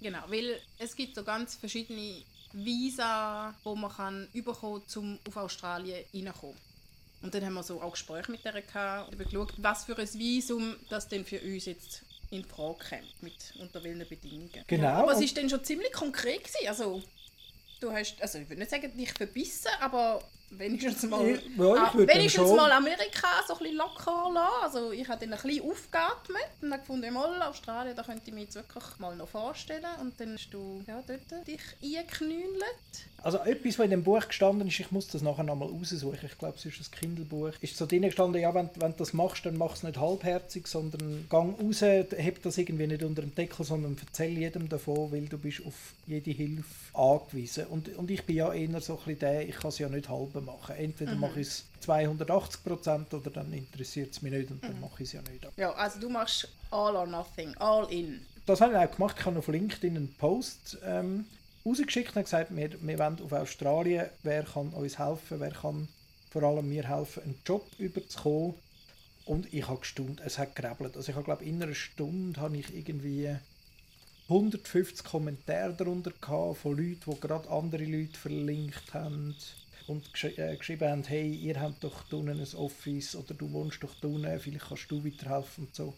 Genau, 0.00 0.22
weil 0.28 0.58
es 0.78 0.96
gibt 0.96 1.14
so 1.14 1.22
ganz 1.22 1.54
verschiedene 1.54 2.22
Visa, 2.52 3.54
wo 3.62 3.74
man 3.74 3.92
kann 3.92 4.28
überkommen, 4.32 4.82
um 4.96 5.18
auf 5.28 5.36
Australien 5.36 6.04
reinzukommen. 6.12 6.56
Und 7.22 7.34
dann 7.34 7.44
haben 7.44 7.54
wir 7.54 7.62
so 7.62 7.80
auch 7.80 7.92
Gespräche 7.92 8.32
mit 8.32 8.44
der 8.44 8.60
gehabt, 8.60 9.12
und 9.12 9.18
geschaut, 9.18 9.52
was 9.58 9.84
für 9.84 9.96
ein 9.96 10.08
Visum 10.14 10.74
das 10.88 11.06
denn 11.08 11.24
für 11.24 11.40
uns 11.40 11.66
jetzt 11.66 12.02
in 12.30 12.44
Frage 12.44 12.78
kommt, 12.88 13.22
mit 13.22 13.54
unter 13.60 13.84
welchen 13.84 14.08
Bedingungen. 14.08 14.64
Genau. 14.66 14.82
Ja, 14.82 14.94
aber 14.94 15.12
es 15.12 15.20
ist 15.20 15.36
dann 15.36 15.48
schon 15.48 15.62
ziemlich 15.62 15.92
konkret 15.92 16.42
gewesen. 16.42 16.66
Also 16.66 17.02
du 17.82 17.92
hast, 17.92 18.20
also 18.22 18.38
ich 18.38 18.48
würde 18.48 18.60
nicht 18.60 18.70
sagen, 18.70 18.96
dich 18.96 19.12
verbissen, 19.12 19.70
aber 19.80 20.22
wenigstens 20.58 21.02
mal, 21.04 21.28
ja, 21.28 21.38
ah, 21.58 21.92
wenigstens 21.94 22.50
mal 22.52 22.70
Amerika 22.72 23.28
so 23.46 23.54
ein 23.54 23.58
bisschen 23.60 23.76
locker 23.76 24.30
lassen. 24.32 24.62
Also 24.62 24.92
ich 24.92 25.08
habe 25.08 25.26
dann 25.26 25.34
ein 25.34 25.42
bisschen 25.42 25.70
aufgeatmet 25.70 26.48
und 26.60 26.70
dann 26.70 26.80
gefunden, 26.80 27.12
mal 27.12 27.42
Australien, 27.42 27.96
da 27.96 28.02
könnte 28.02 28.22
ich 28.26 28.34
mir 28.34 28.42
jetzt 28.42 28.54
wirklich 28.54 28.84
mal 28.98 29.16
noch 29.16 29.28
vorstellen. 29.28 29.84
Und 30.00 30.18
dann 30.20 30.34
hast 30.34 30.50
du 30.50 30.82
ja, 30.86 31.02
dort 31.06 31.46
dich 31.46 31.60
eingeknüllt. 31.82 33.12
Also 33.22 33.38
etwas, 33.38 33.78
was 33.78 33.84
in 33.84 33.92
dem 33.92 34.02
Buch 34.02 34.26
gestanden 34.26 34.66
ist, 34.66 34.80
ich 34.80 34.90
muss 34.90 35.06
das 35.06 35.22
nachher 35.22 35.44
nochmal 35.44 35.68
raussuchen, 35.68 36.18
ich 36.24 36.38
glaube, 36.38 36.56
es 36.56 36.64
ist 36.64 36.80
ein 36.80 36.98
Kindle-Buch, 36.98 37.52
ist 37.60 37.76
so 37.76 37.86
drin 37.86 38.02
gestanden, 38.02 38.42
ja, 38.42 38.52
wenn, 38.52 38.68
wenn 38.76 38.90
du 38.92 38.98
das 38.98 39.12
machst, 39.12 39.46
dann 39.46 39.56
mach 39.56 39.74
es 39.74 39.84
nicht 39.84 39.96
halbherzig, 39.96 40.66
sondern 40.66 41.26
gang 41.30 41.56
raus, 41.60 41.82
heb 41.82 42.42
das 42.42 42.58
irgendwie 42.58 42.88
nicht 42.88 43.04
unter 43.04 43.22
dem 43.22 43.32
Deckel, 43.32 43.64
sondern 43.64 43.96
erzähl 44.04 44.36
jedem 44.36 44.68
davon, 44.68 45.12
weil 45.12 45.26
du 45.26 45.38
bist 45.38 45.64
auf 45.64 45.74
jede 46.06 46.32
Hilfe 46.32 46.64
angewiesen. 46.94 47.66
Und, 47.66 47.96
und 47.96 48.10
ich 48.10 48.24
bin 48.24 48.36
ja 48.36 48.52
eher 48.52 48.80
so 48.80 48.94
ein 48.94 48.98
bisschen 48.98 49.18
der, 49.20 49.48
ich 49.48 49.56
kann 49.56 49.68
es 49.68 49.78
ja 49.78 49.88
nicht 49.88 50.08
halb 50.08 50.34
machen. 50.42 50.76
Entweder 50.76 51.14
mhm. 51.14 51.20
mache 51.20 51.40
ich 51.40 51.48
es 51.48 51.64
280 51.80 52.64
Prozent 52.64 53.14
oder 53.14 53.30
dann 53.30 53.52
interessiert 53.52 54.12
es 54.12 54.22
mich 54.22 54.32
nicht 54.32 54.50
und 54.50 54.62
dann 54.62 54.74
mhm. 54.74 54.80
mache 54.80 55.02
ich 55.02 55.08
es 55.08 55.12
ja 55.12 55.22
nicht. 55.22 55.46
Ja, 55.56 55.72
also 55.72 56.00
du 56.00 56.08
machst 56.08 56.48
all 56.70 56.96
or 56.96 57.06
nothing, 57.06 57.54
all 57.58 57.90
in. 57.92 58.24
Das 58.46 58.60
habe 58.60 58.72
ich 58.72 58.78
auch 58.78 58.90
gemacht. 58.90 59.16
Ich 59.18 59.24
habe 59.24 59.38
auf 59.38 59.48
LinkedIn 59.48 59.96
einen 59.96 60.14
Post 60.14 60.78
ähm, 60.84 61.26
rausgeschickt 61.64 62.16
und 62.16 62.24
gesagt, 62.24 62.54
wir, 62.54 62.70
wir 62.82 62.98
wollen 62.98 63.22
auf 63.22 63.32
Australien, 63.32 64.06
wer 64.22 64.42
kann 64.44 64.70
uns 64.70 64.98
helfen, 64.98 65.40
wer 65.40 65.52
kann 65.52 65.88
vor 66.30 66.42
allem 66.42 66.68
mir 66.68 66.88
helfen, 66.88 67.22
einen 67.22 67.38
Job 67.46 67.66
überzukommen. 67.78 68.54
Und 69.24 69.52
ich 69.54 69.68
habe 69.68 69.80
gestaunt, 69.80 70.20
es 70.24 70.38
hat 70.38 70.56
gerebelt. 70.56 70.96
Also 70.96 71.10
ich 71.10 71.14
habe 71.14 71.24
glaube 71.24 71.44
in 71.44 71.62
einer 71.62 71.74
Stunde 71.74 72.40
habe 72.40 72.56
ich 72.56 72.74
irgendwie 72.74 73.36
150 74.28 75.04
Kommentare 75.04 75.74
darunter 75.74 76.10
gehabt 76.10 76.58
von 76.58 76.76
Leuten, 76.76 77.00
die 77.06 77.20
gerade 77.20 77.48
andere 77.50 77.84
Leute 77.84 78.18
verlinkt 78.18 78.94
haben 78.94 79.36
und 79.88 80.12
gesch 80.12 80.24
äh, 80.24 80.56
geschrieben 80.56 80.88
haben, 80.88 81.04
hey, 81.04 81.32
ihr 81.34 81.60
habt 81.60 81.84
doch 81.84 82.04
unten 82.12 82.28
ein 82.28 82.54
Office 82.54 83.16
oder 83.16 83.34
du 83.34 83.50
wohnst 83.52 83.82
doch 83.82 83.94
unten, 84.02 84.38
vielleicht 84.40 84.68
kannst 84.68 84.90
du 84.90 85.04
weiterhelfen 85.04 85.64
und 85.64 85.74
so. 85.74 85.94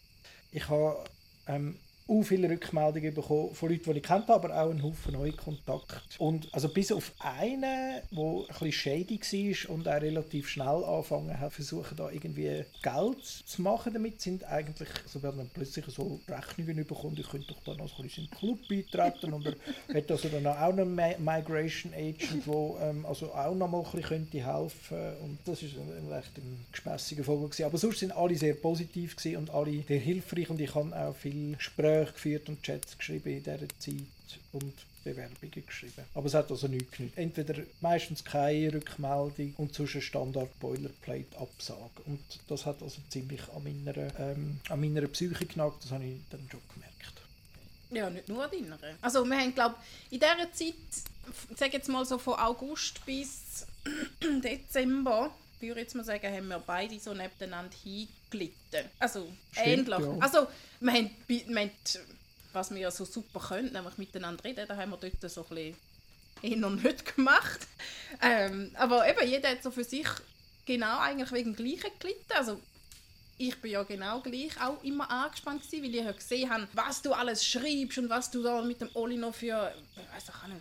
Ich 0.50 0.68
habe 0.68 1.04
ähm, 1.46 1.78
auch 2.06 2.23
viele 2.23 2.50
Rückmeldungen 2.50 3.14
bekommen 3.14 3.54
von 3.54 3.70
Leuten, 3.70 3.92
die 3.92 3.99
ich 3.99 4.02
kennt 4.02 4.28
aber 4.28 4.54
auch 4.54 4.70
einen 4.70 4.82
Haufen 4.82 5.14
neue 5.14 5.32
Kontakte. 5.32 6.00
Und 6.18 6.49
also 6.52 6.68
bis 6.68 6.92
auf 6.92 7.12
einen, 7.18 7.62
der 7.62 8.02
ein 8.11 8.46
bisschen 8.46 8.73
shady 8.73 9.18
war 9.18 9.75
und 9.75 9.88
auch 9.88 10.00
relativ 10.00 10.49
schnell 10.49 10.84
angefangen 10.84 11.40
hat, 11.40 11.52
versuchen 11.52 11.96
da 11.96 12.11
irgendwie 12.11 12.64
Geld 12.82 13.25
zu 13.25 13.62
machen 13.62 13.94
damit, 13.94 14.20
sind 14.20 14.44
eigentlich, 14.44 14.88
also 15.04 15.23
werden 15.23 15.38
dann 15.38 15.50
plötzlich 15.52 15.87
so 15.87 16.20
Rechnungen 16.28 16.84
bekommen, 16.87 17.16
ich 17.18 17.28
könnte 17.28 17.49
doch 17.49 17.62
dann 17.64 17.78
noch 17.78 17.99
ein 17.99 18.02
bisschen 18.02 18.25
in 18.25 18.30
den 18.30 18.38
Club 18.38 18.58
beitreten 18.68 19.32
und 19.32 19.46
er 19.46 19.94
hat 19.94 20.11
also 20.11 20.28
dann 20.28 20.46
auch 20.46 20.56
einen 20.56 20.94
Migration 20.94 21.94
Agent, 21.94 22.46
der 22.46 22.88
ähm, 22.88 23.06
also 23.06 23.32
auch 23.32 23.54
noch 23.54 23.68
mal 23.68 23.78
ein 23.78 23.84
bisschen 23.84 24.02
könnte 24.02 24.44
helfen 24.44 25.16
und 25.23 25.38
das 25.46 25.62
ist 25.62 25.75
ein, 25.76 26.12
recht 26.12 26.37
ein 26.37 26.66
gespässiger 26.70 27.25
Vogel 27.25 27.49
gewesen. 27.49 27.64
Aber 27.64 27.78
sonst 27.78 28.00
sind 28.00 28.12
alle 28.12 28.37
sehr 28.37 28.54
positiv 28.54 29.16
und 29.37 29.50
alle 29.50 29.82
sehr 29.88 30.00
hilfreich 30.00 30.50
und 30.50 30.61
ich 30.61 30.75
habe 30.75 30.94
auch 30.94 31.14
viel 31.14 31.56
Gespräche 31.56 31.93
Gespräche 31.94 32.12
geführt 32.12 32.48
und 32.48 32.62
Chats 32.62 32.98
geschrieben 32.98 33.28
in 33.28 33.42
dieser 33.42 33.68
Zeit 33.78 34.40
und 34.52 34.74
Bewerbungen 35.04 35.66
geschrieben. 35.66 36.04
Aber 36.14 36.26
es 36.26 36.34
hat 36.34 36.50
also 36.50 36.66
nichts 36.66 36.96
genügt. 36.96 37.18
Entweder 37.18 37.62
meistens 37.80 38.24
keine 38.24 38.72
Rückmeldung 38.72 39.54
und 39.58 39.78
eine 39.78 40.02
Standard 40.02 40.58
Boilerplate 40.60 41.38
Absage. 41.38 42.02
Und 42.06 42.20
das 42.48 42.64
hat 42.64 42.82
also 42.82 43.00
ziemlich 43.10 43.42
an 43.54 43.62
meiner, 43.64 44.18
ähm, 44.18 44.60
an 44.68 44.80
meiner 44.80 45.06
Psyche 45.08 45.44
genagt, 45.44 45.84
das 45.84 45.90
habe 45.90 46.04
ich 46.04 46.16
dann 46.30 46.46
schon 46.50 46.60
gemerkt. 46.72 46.94
Ja, 47.90 48.10
nicht 48.10 48.28
nur 48.28 48.44
an 48.44 48.50
deiner. 48.50 48.78
Also 49.02 49.24
wir 49.24 49.38
haben, 49.38 49.54
glaube 49.54 49.76
in 50.10 50.18
dieser 50.18 50.52
Zeit, 50.52 50.74
ich 51.50 51.56
sage 51.58 51.72
jetzt 51.74 51.88
mal 51.88 52.04
so 52.04 52.18
von 52.18 52.34
August 52.34 53.04
bis 53.04 53.66
Dezember, 54.42 55.30
würde 55.60 55.80
ich 55.80 55.84
jetzt 55.84 55.94
mal 55.94 56.04
sagen, 56.04 56.26
haben 56.26 56.48
wir 56.48 56.58
beide 56.58 56.98
so 56.98 57.12
nebeneinander 57.12 57.76
hingelitten. 58.38 58.90
Also 58.98 59.32
Stimmt, 59.52 59.66
ähnlich. 59.66 59.98
ja. 59.98 60.16
Also 60.20 60.48
wir 60.80 60.92
haben, 60.92 61.10
wir 61.26 61.56
haben, 61.56 61.70
was 62.52 62.70
wir 62.70 62.80
ja 62.80 62.90
so 62.90 63.04
super 63.04 63.40
können, 63.40 63.72
nämlich 63.72 63.98
miteinander 63.98 64.44
reden, 64.44 64.66
da 64.66 64.76
haben 64.76 64.90
wir 64.90 64.96
dort 64.96 65.30
so 65.30 65.42
ein 65.42 65.48
bisschen 65.48 65.76
eher 66.42 66.70
nicht 66.70 67.16
gemacht. 67.16 67.66
Ähm, 68.22 68.70
aber 68.74 69.08
eben, 69.08 69.28
jeder 69.28 69.50
hat 69.50 69.62
so 69.62 69.70
für 69.70 69.84
sich 69.84 70.06
genau 70.66 70.98
eigentlich 70.98 71.32
wegen 71.32 71.54
dem 71.54 71.56
Gleichen 71.56 71.90
gelitten. 71.98 72.32
Also 72.34 72.60
ich 73.36 73.60
bin 73.60 73.72
ja 73.72 73.82
genau 73.82 74.20
gleich 74.20 74.60
auch 74.60 74.82
immer 74.84 75.10
angespannt 75.10 75.62
gewesen, 75.62 75.84
weil 75.84 75.94
ich 75.94 76.04
ja 76.04 76.12
gesehen 76.12 76.50
habe, 76.50 76.68
was 76.72 77.02
du 77.02 77.12
alles 77.12 77.44
schreibst 77.44 77.98
und 77.98 78.08
was 78.08 78.30
du 78.30 78.42
da 78.42 78.62
mit 78.62 78.80
dem 78.80 78.90
Oli 78.94 79.16
noch 79.16 79.34
für, 79.34 79.74
ich 79.96 80.14
weiß 80.14 80.30
auch 80.30 80.46
nicht, 80.48 80.60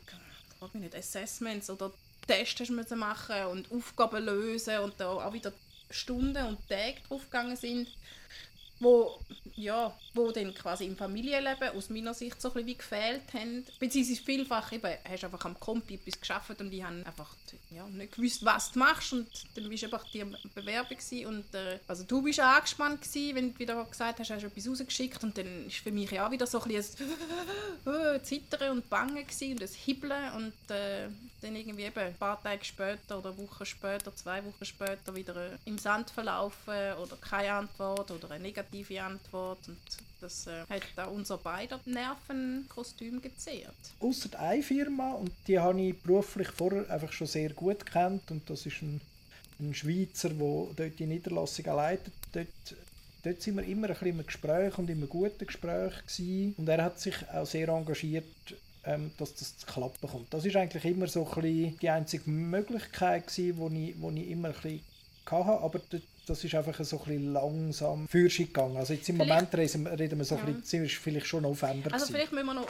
mich 0.74 0.84
nicht, 0.84 0.96
Assessments 0.96 1.70
oder 1.70 1.92
Tests 2.25 2.62
hast 2.62 2.70
müssen 2.72 3.00
machen 3.00 3.46
und 3.51 3.70
Aufgaben 3.70 4.24
lösen 4.24 4.80
und 4.80 4.94
da 4.98 5.12
auch 5.12 5.34
wieder 5.34 5.51
Stunden 5.94 6.46
und 6.46 6.68
Tage 6.68 7.02
draufgegangen 7.08 7.56
sind, 7.56 7.88
wo, 8.80 9.20
ja, 9.56 9.94
wo 10.13 10.32
dann 10.32 10.53
quasi 10.53 10.86
im 10.86 10.98
Familienleben 10.98 11.70
aus 11.70 11.89
meiner 11.89 12.13
Sicht 12.13 12.42
so 12.42 12.50
ein 12.50 12.53
bisschen 12.53 12.68
wie 12.68 12.77
gefehlt 12.77 13.34
haben. 13.34 13.65
Beziehungsweise 13.80 14.22
vielfach 14.22 14.72
eben, 14.72 14.92
hast 15.10 15.24
einfach 15.24 15.46
am 15.46 15.60
Kompi 15.60 15.96
etwas 15.96 16.20
geschafft 16.20 16.60
und 16.60 16.70
die 16.70 16.84
haben 16.84 17.03
einfach 17.06 17.36
ja, 17.72 17.88
nicht 17.88 18.15
gewusst, 18.15 18.44
was 18.46 18.72
du 18.72 18.80
machst 18.80 19.13
und 19.13 19.27
dann 19.56 19.70
bist 19.70 19.84
du 19.84 19.88
einfach 19.88 20.06
die 20.12 20.24
Bewerbung 20.53 20.98
und 21.27 21.56
äh, 21.56 21.80
also 21.88 22.03
du 22.03 22.22
bist 22.22 22.39
angespannt 22.39 23.01
gewesen, 23.01 23.36
wenn 23.36 23.53
du 23.53 23.60
wieder 23.60 23.84
gesagt 23.86 24.20
hast, 24.20 24.30
hast 24.30 24.44
du 24.44 24.48
etwas 24.48 24.68
rausgeschickt 24.68 25.24
und 25.24 25.38
dann 25.38 25.68
ist 25.68 25.77
für 25.77 25.92
mich 25.92 26.12
ja 26.12 26.27
auch 26.27 26.32
wieder 26.32 26.46
so 26.46 26.62
ein 26.62 26.70
bisschen 26.70 27.08
ein 27.86 28.15
äh, 28.15 28.24
Zittern 28.24 28.77
und 28.77 28.89
Bangen 28.89 29.25
gewesen 29.25 29.53
und 29.53 29.62
ein 29.62 29.70
Hibbeln 29.70 30.34
und 30.34 30.72
äh, 30.72 31.08
dann 31.42 31.56
irgendwie 31.56 31.84
eben 31.84 32.00
ein 32.00 32.15
paar 32.15 32.42
Tage 32.42 32.63
später 32.63 33.18
oder 33.18 33.38
Wochen 33.38 33.65
später, 33.65 34.15
zwei 34.15 34.44
Wochen 34.46 34.65
später 34.65 35.15
wieder 35.15 35.36
äh, 35.36 35.58
im 35.65 35.77
Sand 35.77 36.10
verlaufen 36.10 36.94
oder 37.01 37.18
keine 37.18 37.53
Antwort 37.53 38.12
oder 38.12 38.32
eine 38.32 38.44
negative 38.44 38.62
Antwort 39.00 39.67
und 39.67 39.77
das 40.22 40.48
äh, 40.48 40.62
hat 40.70 40.84
auch 40.98 41.12
unser 41.12 41.38
beider 41.38 41.79
Nervenkostüm 41.86 43.22
gezehrt. 43.22 43.75
Außer 44.00 44.39
eine 44.39 44.63
Firma, 44.63 45.13
und 45.13 45.32
die 45.48 45.60
habe 45.60 45.82
ich 45.82 45.98
beruflich 46.00 46.48
vorher 46.48 46.89
einfach 46.89 47.12
schon 47.12 47.27
sehr 47.27 47.50
gut 47.50 47.86
kennt 47.86 48.32
und 48.32 48.50
das 48.50 48.65
ist 48.65 48.82
ein, 48.82 49.01
ein 49.60 49.74
Schweizer, 49.74 50.29
der 50.29 50.67
dort 50.75 51.00
die 51.00 51.05
Niederlassung 51.05 51.65
leitet. 51.65 52.13
Dort, 52.32 52.48
dort 53.24 53.41
sind 53.41 53.58
wir 53.58 53.65
immer 53.65 53.88
ein 53.88 53.93
bisschen 53.93 54.20
im 54.20 54.25
Gespräch 54.25 54.77
und 54.77 54.89
immer 54.89 55.08
guten 55.08 55.46
Gespräch 55.46 55.93
gewesen. 56.05 56.55
und 56.58 56.70
er 56.70 56.84
hat 56.84 57.00
sich 57.00 57.15
auch 57.29 57.46
sehr 57.46 57.67
engagiert, 57.67 58.25
ähm, 58.86 59.12
dass 59.17 59.36
das 59.36 59.58
zu 59.58 59.65
klappen 59.65 60.10
kommt. 60.10 60.34
Das 60.34 60.46
ist 60.46 60.55
eigentlich 60.55 60.86
immer 60.86 61.08
so 61.08 61.25
ein 61.25 61.41
bisschen 61.41 61.79
die 61.79 61.89
einzige 61.89 62.29
Möglichkeit 62.29 63.27
gewesen, 63.27 63.58
wo 63.58 63.70
ich, 63.70 63.96
wo 64.00 64.10
ich 64.12 64.29
immer 64.29 64.50
ein 64.50 64.53
bisschen 64.53 64.82
hatte, 65.25 65.62
aber 65.62 65.79
dort 65.89 66.03
das 66.25 66.44
ist 66.44 66.56
einfach 66.56 66.84
so 66.84 66.98
ein 67.00 67.03
bisschen 67.06 67.34
langsam 67.34 68.08
Fürschig 68.08 68.48
gegangen. 68.53 68.77
Also 68.77 68.94
jetzt 68.94 69.08
im 69.10 69.18
Vielleicht- 69.18 69.30
Moment 69.53 69.56
reden, 69.56 69.88
reden 69.88 70.18
wir 70.20 70.25
so 70.25 70.36
ein 70.38 70.62
bisschen, 70.62 70.86
ist 70.86 70.96
vielleicht 70.96 71.27
schon 71.27 71.44
November 71.44 71.92
Also 71.94 72.06
gewesen. 72.06 72.13
vielleicht 72.15 72.32
müssen 72.32 72.46
wir 72.48 72.53
noch, 72.53 72.68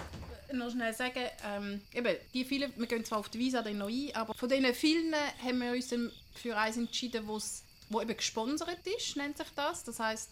noch 0.53 0.72
schnell 0.72 0.93
sagen, 0.93 1.19
ähm, 1.45 1.81
eben, 1.93 2.15
die 2.33 2.45
vielen, 2.45 2.72
wir 2.77 2.88
gehen 2.88 3.05
zwar 3.05 3.19
auf 3.19 3.29
die 3.29 3.39
Visa 3.39 3.62
dann 3.62 3.77
noch 3.77 3.88
ein, 3.89 4.10
aber 4.15 4.33
von 4.33 4.50
diesen 4.50 4.74
vielen 4.74 5.13
haben 5.43 5.60
wir 5.60 5.72
uns 5.72 5.93
für 6.36 6.57
eins 6.57 6.77
entschieden, 6.77 7.27
wo's, 7.27 7.63
wo 7.89 8.01
eben 8.01 8.15
gesponsert 8.17 8.79
ist, 8.98 9.15
nennt 9.17 9.38
sich 9.38 9.48
das. 9.55 9.83
Das 9.83 10.00
heißt, 10.00 10.29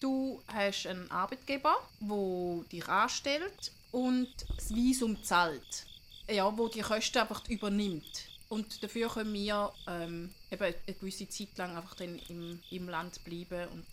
du 0.00 0.40
hast 0.48 0.86
einen 0.86 1.10
Arbeitgeber, 1.10 1.74
der 2.00 2.64
dich 2.72 2.88
anstellt 2.88 3.72
und 3.90 4.28
das 4.56 4.74
Visum 4.74 5.22
zahlt. 5.22 5.84
Ja, 6.30 6.56
wo 6.56 6.68
die 6.68 6.80
Kosten 6.80 7.18
einfach 7.18 7.46
übernimmt. 7.48 8.24
Und 8.52 8.82
dafür 8.82 9.08
können 9.08 9.32
wir 9.32 9.72
ähm, 9.88 10.28
eben 10.50 10.62
eine 10.62 10.94
gewisse 11.00 11.26
Zeit 11.26 11.56
lang 11.56 11.74
einfach 11.74 11.94
dann 11.94 12.20
im, 12.28 12.60
im 12.70 12.86
Land 12.86 13.24
bleiben 13.24 13.66
und 13.72 13.86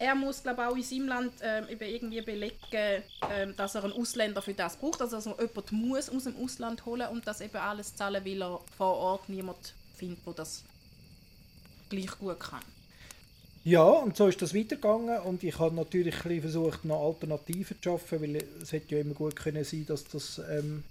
er 0.00 0.16
muss, 0.16 0.42
glaube 0.42 0.66
auch 0.66 0.74
in 0.74 0.82
seinem 0.82 1.06
Land 1.06 1.32
ähm, 1.42 1.66
irgendwie 1.78 2.20
belegen, 2.22 3.04
ähm, 3.30 3.54
dass 3.56 3.76
er 3.76 3.84
einen 3.84 3.92
Ausländer 3.92 4.42
für 4.42 4.52
das 4.52 4.76
braucht, 4.76 5.00
also 5.00 5.14
dass 5.14 5.26
er 5.26 5.40
jemanden 5.40 5.76
muss 5.76 6.10
aus 6.10 6.24
dem 6.24 6.34
Ausland 6.42 6.86
holen 6.86 7.08
und 7.08 7.24
das 7.28 7.40
eben 7.40 7.54
alles 7.54 7.94
zahlen, 7.94 8.24
weil 8.24 8.42
er 8.42 8.60
vor 8.76 8.96
Ort 8.96 9.28
niemand 9.28 9.74
findet, 9.96 10.26
der 10.26 10.34
das 10.34 10.64
gleich 11.88 12.18
gut 12.18 12.40
kann. 12.40 12.62
Ja, 13.62 13.84
und 13.84 14.16
so 14.16 14.26
ist 14.26 14.42
das 14.42 14.54
weitergegangen 14.54 15.20
und 15.20 15.44
ich 15.44 15.56
habe 15.56 15.76
natürlich 15.76 16.16
versucht, 16.16 16.84
noch 16.84 17.06
Alternativen 17.06 17.76
zu 17.80 17.90
schaffen, 17.90 18.22
weil 18.22 18.42
es 18.60 18.72
hätte 18.72 18.96
ja 18.96 19.02
immer 19.02 19.14
gut 19.14 19.36
können 19.36 19.62
sein, 19.62 19.86
dass 19.86 20.02
das 20.02 20.40
ähm, 20.50 20.82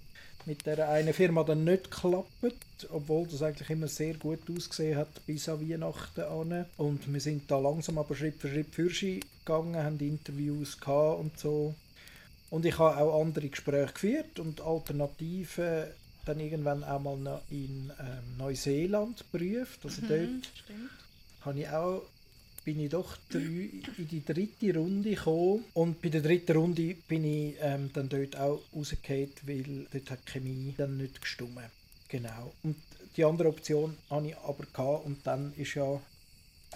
mit 0.48 0.64
der 0.64 0.88
einen 0.88 1.12
Firma 1.12 1.44
dann 1.44 1.64
nicht 1.64 1.90
klappt, 1.90 2.88
obwohl 2.90 3.26
das 3.26 3.42
eigentlich 3.42 3.68
immer 3.68 3.86
sehr 3.86 4.14
gut 4.14 4.40
ausgesehen 4.50 4.96
hat 4.96 5.26
bis 5.26 5.48
an 5.48 5.60
Weihnachten 5.60 6.22
an. 6.22 6.64
Und 6.78 7.12
wir 7.12 7.20
sind 7.20 7.50
da 7.50 7.58
langsam 7.58 7.98
aber 7.98 8.16
Schritt 8.16 8.40
für 8.40 8.48
Schritt 8.48 8.74
Fürschi 8.74 9.20
gegangen, 9.44 9.76
haben 9.76 10.00
Interviews 10.00 10.80
gehabt 10.80 11.20
und 11.20 11.38
so. 11.38 11.74
Und 12.50 12.64
ich 12.64 12.78
habe 12.78 12.96
auch 12.96 13.20
andere 13.20 13.48
Gespräche 13.48 13.92
geführt 13.92 14.38
und 14.38 14.62
Alternativen 14.62 15.84
dann 16.24 16.40
irgendwann 16.40 16.82
auch 16.82 17.00
mal 17.00 17.42
in 17.50 17.92
ähm, 18.00 18.38
Neuseeland 18.38 19.24
geprüft. 19.30 19.80
Also 19.84 20.00
dort 20.00 20.46
Stimmt. 20.64 20.90
habe 21.42 21.60
ich 21.60 21.68
auch, 21.68 22.02
bin 22.68 22.80
ich 22.80 22.90
doch 22.90 23.16
drei, 23.30 23.70
in 23.96 24.08
die 24.10 24.22
dritte 24.22 24.78
Runde 24.78 25.14
gekommen. 25.14 25.64
Und 25.72 26.02
bei 26.02 26.10
der 26.10 26.20
dritten 26.20 26.54
Runde 26.54 26.94
bin 27.08 27.24
ich 27.24 27.54
ähm, 27.62 27.88
dann 27.94 28.10
dort 28.10 28.36
auch 28.36 28.60
rausgefallen, 28.76 29.32
weil 29.44 29.86
dort 29.90 30.10
hat 30.10 30.18
die 30.26 30.32
Chemie 30.32 30.74
dann 30.76 30.98
nicht 30.98 31.18
gestimmt. 31.18 31.70
Genau. 32.08 32.52
Und 32.62 32.76
die 33.16 33.24
andere 33.24 33.48
Option 33.48 33.96
habe 34.10 34.28
ich 34.28 34.36
aber 34.36 34.66
gehabt 34.70 35.06
und 35.06 35.26
dann 35.26 35.54
ist 35.56 35.76
ja 35.76 35.98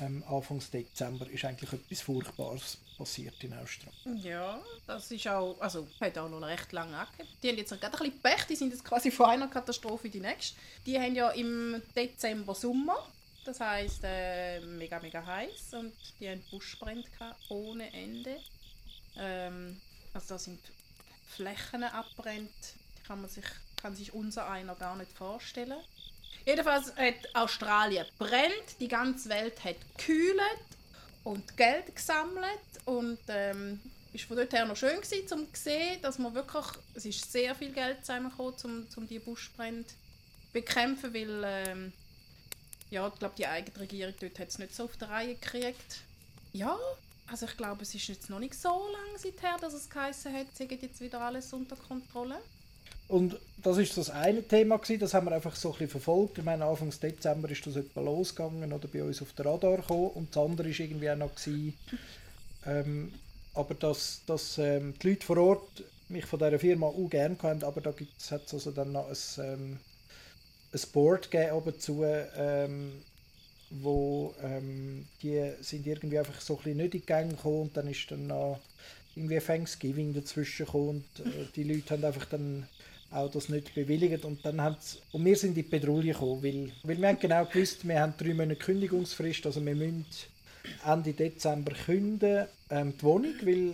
ähm, 0.01 0.25
Anfangs 0.27 0.71
Dezember 0.71 1.29
ist 1.29 1.45
eigentlich 1.45 1.71
etwas 1.71 2.01
Furchtbares 2.01 2.79
passiert 2.97 3.35
in 3.45 3.53
Australien. 3.53 4.23
Ja, 4.25 4.63
das 4.87 5.11
ist 5.11 5.29
auch, 5.29 5.61
also 5.61 5.87
hat 6.01 6.17
auch 6.17 6.31
noch 6.31 6.41
recht 6.41 6.73
lange 6.73 6.97
angehört. 6.97 7.29
Die 7.43 7.51
haben 7.51 7.59
jetzt 7.59 7.69
gerade 7.69 7.99
ein 7.99 7.99
bisschen 7.99 8.23
Pech, 8.23 8.47
die 8.49 8.57
sind 8.57 8.71
jetzt 8.71 8.85
quasi 8.85 9.11
von 9.11 9.27
einer 9.27 9.49
Katastrophe 9.49 10.07
in 10.07 10.13
die 10.13 10.21
nächste. 10.21 10.57
Die 10.87 10.99
haben 10.99 11.15
ja 11.15 11.29
im 11.33 11.83
Dezember 11.95 12.55
Sommer, 12.55 12.97
das 13.45 13.61
heisst 13.61 14.03
äh, 14.05 14.61
mega, 14.61 14.99
mega 15.01 15.25
heiß 15.25 15.75
und 15.75 15.93
die 16.21 16.35
Buschbrände 16.51 17.09
gehabt, 17.11 17.41
ohne 17.49 17.93
Ende. 17.93 18.39
Ähm, 19.17 19.81
also 20.15 20.35
da 20.35 20.39
sind 20.39 20.61
Flächen 21.29 21.85
abbrennt, 21.85 22.51
die 22.99 23.03
kann 23.07 23.21
man 23.21 23.31
sich, 23.31 23.45
kann 23.77 23.97
sich 23.97 24.13
unser 24.13 24.49
einer 24.51 24.75
gar 24.75 24.97
nicht 24.97 25.13
vorstellen. 25.13 25.79
Jedenfalls 26.45 26.95
hat 26.97 27.35
Australien 27.35 28.07
brennt, 28.19 28.81
die 28.81 28.89
ganze 28.89 29.29
Welt 29.29 29.63
hat 29.65 29.77
gekühlt 29.97 30.41
und 31.25 31.57
Geld 31.57 31.95
gesammelt 31.95 32.61
und 32.85 33.19
ähm, 33.29 33.81
ist 34.13 34.25
von 34.25 34.37
dort 34.37 34.53
her 34.53 34.67
noch 34.67 34.77
schön 34.77 35.01
gewesen, 35.01 35.29
zu 35.29 35.47
sehen, 35.53 36.03
dass 36.03 36.19
man 36.19 36.35
wirklich, 36.35 36.67
es 36.95 37.05
ist 37.05 37.31
sehr 37.31 37.55
viel 37.55 37.73
Geld 37.73 38.05
zusammengekommen, 38.05 38.55
um, 38.65 38.87
um 38.97 39.09
die 39.09 39.19
Buschbrände 39.19 39.89
bekämpfen, 40.53 41.15
weil 41.15 41.43
ähm, 41.45 41.93
ja, 42.93 43.09
ich 43.09 43.19
glaube, 43.19 43.35
die 43.39 43.47
eigene 43.47 43.81
Regierung 43.81 44.15
dort 44.21 44.39
hat 44.39 44.49
es 44.49 44.59
nicht 44.59 44.75
so 44.75 44.85
auf 44.85 44.97
der 44.99 45.09
Reihe 45.09 45.35
gekriegt. 45.35 46.03
Ja, 46.53 46.77
also 47.27 47.47
ich 47.47 47.57
glaube, 47.57 47.83
es 47.83 47.95
ist 47.95 48.07
jetzt 48.07 48.29
noch 48.29 48.39
nicht 48.39 48.55
so 48.55 48.69
lange 48.69 49.19
seither, 49.19 49.57
dass 49.59 49.73
es 49.73 49.89
geheißen 49.89 50.33
hat, 50.33 50.47
sie 50.55 50.69
geht 50.69 50.83
jetzt 50.83 51.01
wieder 51.01 51.23
alles 51.23 51.51
unter 51.55 51.77
Kontrolle. 51.77 52.37
Und 53.09 53.39
das 53.63 53.79
ist 53.79 53.97
das 53.97 54.11
eine 54.11 54.47
Thema 54.47 54.77
gewesen, 54.77 55.01
das 55.01 55.15
haben 55.15 55.27
wir 55.27 55.33
einfach 55.33 55.57
so 55.57 55.69
ein 55.71 55.73
bisschen 55.73 55.89
verfolgt. 55.89 56.39
Ich 56.39 56.45
meine, 56.45 56.67
Anfang 56.67 56.91
Dezember 56.91 57.49
ist 57.51 57.67
das 57.67 57.77
etwa 57.77 58.03
losgegangen 58.03 58.71
oder 58.73 58.87
bei 58.89 59.03
uns 59.03 59.23
auf 59.23 59.33
den 59.33 59.47
Radar 59.47 59.79
gekommen 59.79 60.11
und 60.11 60.37
das 60.37 60.45
andere 60.45 60.69
ist 60.69 60.81
irgendwie 60.81 61.11
auch 61.11 61.17
noch 61.17 61.35
gewesen, 61.35 61.75
ähm, 62.67 63.15
aber 63.55 63.75
dass, 63.75 64.21
dass 64.27 64.59
ähm, 64.59 64.95
die 65.03 65.11
Leute 65.11 65.27
vor 65.27 65.39
Ort 65.39 65.85
mich 66.11 66.27
von 66.27 66.39
dieser 66.39 66.59
Firma 66.59 66.87
auch 66.87 67.09
gerne 67.09 67.39
haben, 67.43 67.65
aber 67.65 67.81
da 67.81 67.93
gibt 67.93 68.21
es 68.21 68.31
also 68.33 68.71
dann 68.71 68.93
noch 68.93 69.09
ein, 69.09 69.45
ähm, 69.45 69.79
ein 70.73 70.81
Board 70.93 71.31
gegeben 71.31 71.53
oben 71.53 71.79
zu, 71.79 72.05
ähm, 72.05 72.93
wo 73.71 74.35
ähm, 74.43 75.07
die 75.23 75.53
sind 75.61 75.87
irgendwie 75.87 76.19
einfach 76.19 76.41
so 76.41 76.55
ein 76.55 76.63
bisschen 76.63 76.77
nicht 76.79 76.95
in 76.95 77.01
die 77.01 77.07
Gänge 77.07 77.35
gekommen 77.35 77.63
und 77.63 77.77
dann 77.77 77.89
ist 77.89 78.11
dann 78.11 78.27
noch 78.27 78.61
irgendwie 79.15 79.39
Thanksgiving 79.39 80.15
dazwischen 80.15 80.67
gekommen 80.67 81.05
und 81.17 81.27
äh, 81.27 81.47
die 81.55 81.65
Leute 81.65 81.91
haben 81.91 82.05
einfach 82.05 82.27
dann 82.27 82.67
auch 83.11 83.31
das 83.31 83.49
nicht 83.49 83.75
bewilligt 83.75 84.25
und 84.25 84.45
dann 84.45 84.61
haben 84.61 84.77
und 85.13 85.25
wir 85.25 85.37
sind 85.37 85.51
in 85.51 85.55
die 85.57 85.63
Pedrouille 85.63 86.13
gekommen, 86.13 86.43
weil, 86.43 86.73
weil 86.83 87.01
wir 87.01 87.09
haben 87.09 87.21
genau 87.21 87.45
gewusst, 87.45 87.87
wir 87.87 88.01
haben 88.01 88.15
drei 88.17 88.35
Monate 88.35 88.57
Kündigungsfrist, 88.57 89.45
also 89.47 89.65
wir 89.65 89.75
müssen 89.75 90.07
Ende 90.87 91.13
Dezember 91.13 91.73
künden, 91.75 92.47
ähm, 92.71 92.95
die 92.97 93.03
Wohnung, 93.03 93.35
weil 93.43 93.73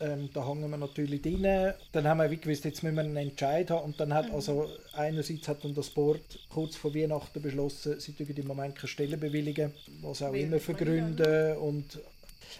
ähm, 0.00 0.30
da 0.32 0.46
hängen 0.46 0.70
wir 0.70 0.76
natürlich 0.76 1.22
drin. 1.22 1.72
Dann 1.92 2.06
haben 2.06 2.18
wir 2.18 2.30
wie 2.30 2.38
gewusst, 2.38 2.64
jetzt 2.64 2.82
müssen 2.82 2.96
wir 2.96 3.02
einen 3.02 3.16
Entscheid 3.16 3.70
haben 3.70 3.84
und 3.84 4.00
dann 4.00 4.14
hat 4.14 4.30
also 4.32 4.70
einerseits 4.94 5.48
hat 5.48 5.64
dann 5.64 5.74
das 5.74 5.90
Board 5.90 6.20
kurz 6.48 6.76
vor 6.76 6.94
Weihnachten 6.94 7.40
beschlossen, 7.40 8.00
sie 8.00 8.12
dürfen 8.12 8.36
im 8.36 8.46
Moment 8.46 8.76
keine 8.76 8.88
Stelle 8.88 9.16
bewilligen, 9.16 9.72
was 10.00 10.22
auch 10.22 10.32
Weil 10.32 10.40
immer 10.40 10.58
für 10.58 10.74
Gründe, 10.74 11.22
Gründe 11.22 11.58
und 11.60 12.00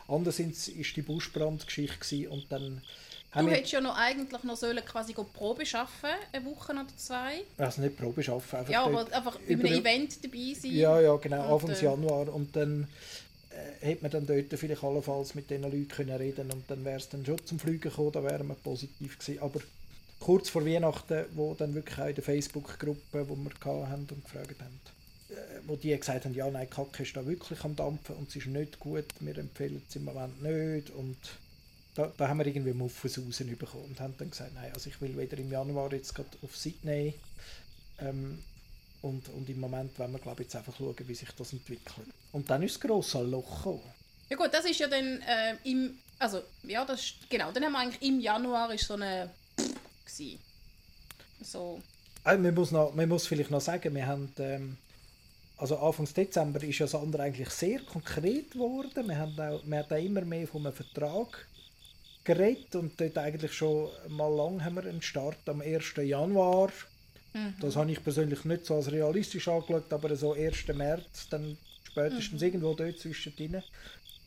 andererseits 0.08 0.68
ist 0.68 0.96
die 0.96 1.02
Buschbrandgeschichte 1.02 2.28
und 2.30 2.46
dann 2.50 2.82
Du 3.32 3.48
hättest 3.48 3.72
ja 3.72 3.80
noch 3.80 3.96
eigentlich 3.96 4.42
noch 4.42 4.56
sollen 4.56 4.84
quasi 4.84 5.14
Probe 5.14 5.64
schaffen, 5.64 6.10
eine 6.32 6.44
Woche 6.44 6.72
oder 6.72 6.84
zwei. 6.96 7.42
Also 7.58 7.80
nicht 7.80 7.96
Probe 7.96 8.24
schaffen, 8.24 8.56
einfach, 8.58 8.72
ja, 8.72 8.84
aber 8.84 9.06
einfach 9.12 9.38
über 9.46 9.68
ein 9.68 9.74
Event 9.74 10.24
dabei 10.24 10.52
sein. 10.60 10.72
Ja, 10.72 11.00
ja, 11.00 11.14
genau, 11.14 11.54
Anfang 11.54 11.70
äh, 11.70 11.80
Januar 11.84 12.28
und 12.34 12.56
dann 12.56 12.88
äh, 13.50 13.86
hätte 13.86 14.02
man 14.02 14.10
dann 14.10 14.26
dort 14.26 14.58
vielleicht 14.58 14.84
allenfalls 14.84 15.34
mit 15.34 15.50
diesen 15.50 15.64
Leuten 15.64 15.88
können 15.88 16.16
reden 16.16 16.50
und 16.50 16.70
dann 16.70 16.84
wäre 16.84 16.98
es 16.98 17.08
dann 17.08 17.24
schon 17.24 17.44
zum 17.44 17.58
Fliegen 17.58 17.80
gekommen, 17.80 18.12
da 18.12 18.22
wären 18.22 18.46
wir 18.46 18.54
positiv 18.54 19.18
gewesen. 19.18 19.42
Aber 19.42 19.60
kurz 20.20 20.48
vor 20.48 20.64
Weihnachten, 20.64 21.24
wo 21.34 21.54
dann 21.54 21.74
wirklich 21.74 21.98
auch 21.98 22.06
in 22.06 22.14
der 22.14 22.24
Facebook-Gruppe, 22.24 23.28
wo 23.28 23.36
wir 23.36 23.88
hatten 23.88 24.06
und 24.10 24.24
gefragt 24.24 24.60
haben, 24.60 24.80
äh, 25.30 25.34
wo 25.66 25.76
die 25.76 25.96
gesagt 25.96 26.24
haben, 26.24 26.34
ja, 26.34 26.48
nein, 26.50 26.70
Kacke 26.70 27.02
ist 27.02 27.16
da 27.16 27.26
wirklich 27.26 27.62
am 27.64 27.74
Dampfen 27.74 28.16
und 28.16 28.28
es 28.28 28.36
ist 28.36 28.46
nicht 28.46 28.78
gut, 28.78 29.06
wir 29.20 29.36
empfehlen 29.38 29.82
es 29.88 29.96
im 29.96 30.04
Moment 30.04 30.42
nicht 30.42 30.90
und 30.90 31.16
da, 31.94 32.12
da 32.16 32.28
haben 32.28 32.38
wir 32.38 32.46
irgendwie 32.46 32.72
Muffus 32.72 33.18
rausbekommen 33.18 33.86
und 33.88 34.00
haben 34.00 34.14
dann 34.16 34.30
gesagt, 34.30 34.54
nein, 34.54 34.70
also 34.72 34.88
ich 34.88 35.00
will 35.00 35.18
wieder 35.18 35.38
im 35.38 35.50
Januar 35.50 35.92
jetzt 35.92 36.14
gerade 36.14 36.30
auf 36.42 36.56
Sydney 36.56 37.14
ähm, 37.98 38.38
und, 39.02 39.28
und 39.30 39.48
im 39.48 39.60
Moment 39.60 39.98
wollen 39.98 40.12
wir 40.12 40.18
glaube 40.18 40.42
jetzt 40.42 40.54
einfach 40.56 40.76
schauen, 40.76 40.96
wie 41.06 41.14
sich 41.14 41.30
das 41.32 41.52
entwickelt. 41.52 42.08
Und 42.32 42.48
dann 42.50 42.62
ist 42.62 42.74
das 42.74 42.80
grosse 42.80 43.22
Loch 43.22 43.56
gekommen. 43.56 43.92
Ja 44.28 44.36
gut, 44.36 44.50
das 44.52 44.64
ist 44.64 44.78
ja 44.78 44.88
dann 44.88 45.20
äh, 45.22 45.56
im, 45.64 45.98
also 46.18 46.42
ja, 46.62 46.84
das 46.84 47.14
genau, 47.28 47.50
dann 47.52 47.64
haben 47.64 47.72
wir 47.72 47.78
eigentlich 47.78 48.02
im 48.02 48.20
Januar 48.20 48.72
ist 48.72 48.86
so 48.86 48.94
eine 48.94 49.30
gewesen. 50.04 50.38
So. 51.42 51.80
Also 52.22 52.42
man, 52.42 52.54
muss 52.54 52.70
noch, 52.70 52.94
man 52.94 53.08
muss 53.08 53.26
vielleicht 53.26 53.50
noch 53.50 53.60
sagen, 53.60 53.94
wir 53.94 54.06
haben 54.06 54.32
ähm, 54.38 54.76
also 55.60 55.76
Anfang 55.76 56.06
Dezember 56.06 56.62
ist 56.62 56.78
ja 56.78 56.86
das 56.86 56.94
andere 56.94 57.24
eigentlich 57.24 57.50
sehr 57.50 57.80
konkret 57.80 58.52
geworden. 58.52 59.08
Wir 59.08 59.18
haben 59.18 59.38
auch, 59.38 59.60
wir 59.64 59.78
haben 59.78 59.92
auch 59.92 60.04
immer 60.04 60.22
mehr 60.22 60.48
von 60.48 60.66
einem 60.66 60.74
Vertrag 60.74 61.46
geredet 62.24 62.74
und 62.76 62.98
dort 63.00 63.18
eigentlich 63.18 63.52
schon 63.52 63.90
mal 64.08 64.34
lang 64.34 64.64
haben 64.64 64.76
wir 64.76 64.84
einen 64.84 65.02
Start 65.02 65.46
am 65.46 65.60
1. 65.60 65.96
Januar. 65.96 66.70
Mhm. 67.32 67.54
Das 67.60 67.76
habe 67.76 67.90
ich 67.90 68.02
persönlich 68.02 68.44
nicht 68.44 68.66
so 68.66 68.76
als 68.76 68.90
realistisch 68.90 69.48
angeschaut, 69.48 69.92
aber 69.92 70.14
so 70.16 70.32
1. 70.32 70.68
März, 70.68 71.28
dann 71.30 71.56
spätestens 71.84 72.40
mhm. 72.40 72.46
irgendwo 72.46 72.74
dort 72.74 72.98
zwischendrin, 72.98 73.62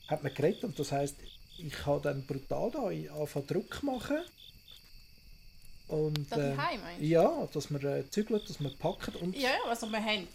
hat 0.08 0.24
man 0.24 0.34
geredet 0.34 0.64
und 0.64 0.78
das 0.78 0.92
heißt, 0.92 1.16
ich 1.58 1.86
habe 1.86 2.02
dann 2.02 2.26
brutal 2.26 2.72
da 2.72 2.88
angefangen 2.88 3.48
Druck 3.48 3.84
machen. 3.84 4.18
Und, 5.88 6.32
äh, 6.32 6.56
ja, 7.00 7.48
dass 7.54 7.70
wir 7.70 7.84
äh, 7.84 8.10
zügeln, 8.10 8.42
dass 8.48 8.60
wir 8.60 8.72
packen. 8.78 9.16
Und 9.16 9.38
ja, 9.38 9.52
also 9.68 9.88
wir 9.88 10.04
haben, 10.04 10.28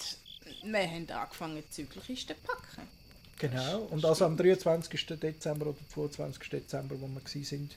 wir 0.63 0.91
haben 0.91 1.11
angefangen, 1.11 1.63
Zügelkisten 1.71 2.37
zu 2.37 2.43
packen. 2.43 2.89
Genau, 3.39 3.83
und 3.91 4.05
also 4.05 4.25
am 4.25 4.37
23. 4.37 5.07
Dezember 5.19 5.69
oder 5.69 5.79
22. 5.95 6.51
Dezember, 6.51 7.01
wo 7.01 7.07
wir 7.07 7.23
waren, 7.23 7.71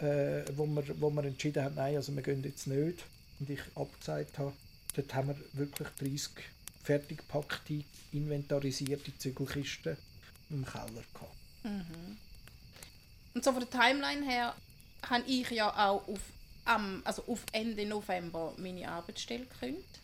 äh, 0.00 0.44
wo, 0.54 0.66
wir, 0.66 1.00
wo 1.00 1.10
wir 1.10 1.24
entschieden 1.24 1.64
haben, 1.64 1.74
nein, 1.74 1.96
also 1.96 2.14
wir 2.14 2.22
gehen 2.22 2.42
jetzt 2.44 2.66
nicht 2.66 3.04
und 3.40 3.50
ich 3.50 3.60
abgezeigt 3.74 4.38
habe, 4.38 4.52
dort 4.94 5.14
haben 5.14 5.28
wir 5.28 5.36
wirklich 5.54 5.88
30 5.98 6.30
fertig 6.82 7.18
gepackte, 7.18 7.84
inventarisierte 8.12 9.16
Zügelkisten 9.18 9.96
im 10.50 10.64
Keller 10.64 11.04
gehabt. 11.14 11.34
Mhm. 11.64 12.16
Und 13.34 13.44
so 13.44 13.52
von 13.52 13.60
der 13.60 13.70
Timeline 13.70 14.24
her 14.24 14.54
habe 15.08 15.24
ich 15.26 15.50
ja 15.50 15.70
auch 15.88 16.06
auf, 16.08 16.20
um, 16.76 17.02
also 17.04 17.24
auf 17.26 17.44
Ende 17.52 17.86
November 17.86 18.54
meine 18.58 18.88
Arbeitsstelle 18.88 19.46
gekündigt. 19.46 20.00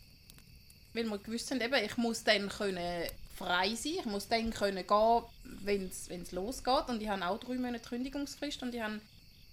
Weil 0.95 1.05
wir 1.05 1.19
gewusst 1.19 1.51
haben, 1.51 1.61
eben, 1.61 1.85
ich 1.85 1.97
muss 1.97 2.25
dann 2.25 2.49
können 2.49 3.09
frei 3.37 3.75
sein. 3.75 3.97
Ich 3.99 4.05
muss 4.07 4.29
dann 4.29 4.51
können 4.51 4.87
gehen, 4.87 5.23
wenn 5.63 5.89
es 5.89 6.33
losgeht. 6.33 6.89
Und 6.89 7.03
ich 7.03 7.09
habe 7.09 7.27
auch 7.27 7.39
drei 7.39 7.57
Monate 7.57 7.87
Kündigungsfrist 7.87 8.63
und 8.63 8.75
ich 8.75 8.81
habe 8.81 9.01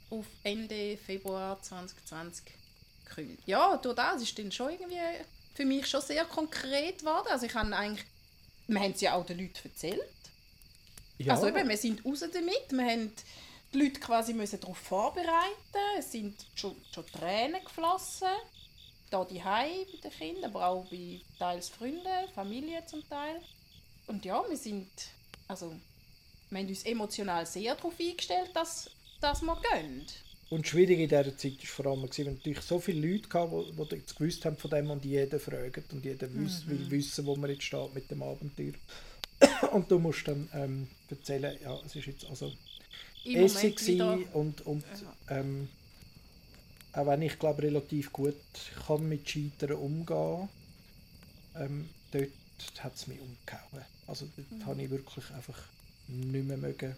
auf 0.09 0.25
Ende 0.43 0.97
Februar 0.97 1.61
2020 1.61 2.45
gekündigt. 3.05 3.43
Ja, 3.45 3.77
durch 3.77 3.95
das 3.95 4.21
ist 4.21 4.37
dann 4.37 4.51
schon 4.51 4.71
irgendwie 4.71 4.97
für 5.53 5.65
mich 5.65 5.87
schon 5.87 6.01
sehr 6.01 6.25
konkret 6.25 6.99
geworden. 6.99 7.27
Also 7.29 7.45
ich 7.45 7.53
habe 7.53 7.75
eigentlich, 7.75 8.05
wir 8.67 8.79
haben 8.79 8.91
es 8.91 9.01
ja 9.01 9.13
auch 9.15 9.25
den 9.25 9.39
Leuten 9.39 9.59
erzählt. 9.63 10.01
Ja. 11.17 11.33
Also 11.33 11.47
eben, 11.47 11.69
wir 11.69 11.77
sind 11.77 12.03
raus 12.05 12.19
damit, 12.21 12.71
wir 12.71 12.85
haben 12.85 13.11
die 13.73 13.79
Leute 13.79 13.99
quasi 13.99 14.33
müssen 14.33 14.59
darauf 14.59 14.77
vorbereiten, 14.77 15.97
es 15.97 16.11
sind 16.11 16.45
schon, 16.55 16.75
schon 16.93 17.05
Tränen 17.07 17.63
geflossen, 17.63 18.27
da 19.09 19.25
die 19.25 19.39
bei 19.39 19.85
den 20.03 20.11
Kindern, 20.11 20.45
aber 20.45 20.67
auch 20.67 20.85
bei 20.89 21.21
teils 21.39 21.69
Freunden, 21.69 22.29
Familie 22.33 22.85
zum 22.85 23.07
Teil. 23.07 23.41
Und 24.07 24.25
ja, 24.25 24.43
wir 24.47 24.57
sind, 24.57 24.89
also, 25.47 25.73
wir 26.49 26.59
haben 26.59 26.67
uns 26.67 26.83
emotional 26.83 27.45
sehr 27.45 27.75
darauf 27.75 27.93
eingestellt, 27.99 28.51
dass, 28.53 28.89
dass 29.21 29.41
wir 29.41 29.59
gehen. 29.71 30.05
Und 30.53 30.67
schwierig 30.67 30.99
in 30.99 31.09
dieser 31.09 31.35
Zeit 31.35 31.57
war 31.57 31.65
vor 31.65 31.85
allem, 31.87 32.03
wenn 32.03 32.25
natürlich 32.27 32.61
so 32.61 32.79
viele 32.79 33.07
Leute 33.07 33.27
hatten, 33.33 33.75
die, 33.75 33.87
die 33.89 33.95
jetzt 33.95 34.15
gewusst 34.15 34.45
haben 34.45 34.55
von 34.55 34.69
dem 34.69 34.91
und 34.91 35.03
jeden 35.03 35.39
fragen 35.39 35.83
und 35.91 36.05
jeder 36.05 36.27
mhm. 36.27 36.47
will 36.67 36.91
wissen, 36.91 37.25
wo 37.25 37.35
man 37.35 37.49
jetzt 37.49 37.63
steht 37.63 37.95
mit 37.95 38.11
dem 38.11 38.21
Abenteuer. 38.21 38.73
und 39.71 39.89
du 39.89 39.97
musst 39.97 40.27
dann 40.27 40.47
ähm, 40.53 40.87
erzählen, 41.09 41.57
ja, 41.63 41.75
es 41.83 41.95
ist 41.95 42.05
jetzt 42.05 42.25
also 42.25 42.53
Essig 43.25 43.99
und, 44.33 44.61
und 44.67 44.83
ja. 45.27 45.39
ähm, 45.39 45.69
auch 46.91 47.07
wenn 47.07 47.23
ich 47.23 47.39
glaube 47.39 47.63
relativ 47.63 48.13
gut 48.13 48.35
kann 48.85 49.09
mit 49.09 49.27
Scheitern 49.27 49.71
umgehen, 49.71 50.49
ähm, 51.55 51.89
dort 52.11 52.29
hat 52.77 52.93
es 52.93 53.07
mich 53.07 53.19
umgehauen. 53.19 53.85
Also 54.05 54.27
dort 54.35 54.51
mhm. 54.51 54.65
habe 54.67 54.83
ich 54.83 54.91
wirklich 54.91 55.31
einfach 55.31 55.59
nicht 56.09 56.45
mehr 56.45 56.57
mögen. 56.57 56.95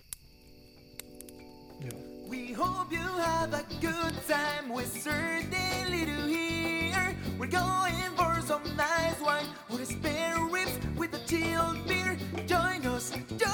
Yeah. 1.81 1.91
We 2.27 2.53
hope 2.53 2.91
you 2.91 2.97
have 2.99 3.53
a 3.53 3.65
good 3.81 4.13
time. 4.27 4.69
We 4.69 4.83
certainly 4.83 6.05
do 6.05 6.25
here. 6.27 7.15
We're 7.37 7.47
going 7.47 8.11
for 8.15 8.41
some 8.41 8.63
nice 8.75 9.19
wine 9.21 9.45
or 9.69 9.83
spare 9.85 10.39
ribs 10.45 10.77
with 10.97 11.13
a 11.13 11.19
chilled 11.27 11.87
beer. 11.87 12.17
Join 12.47 12.85
us. 12.85 13.11
Join 13.37 13.44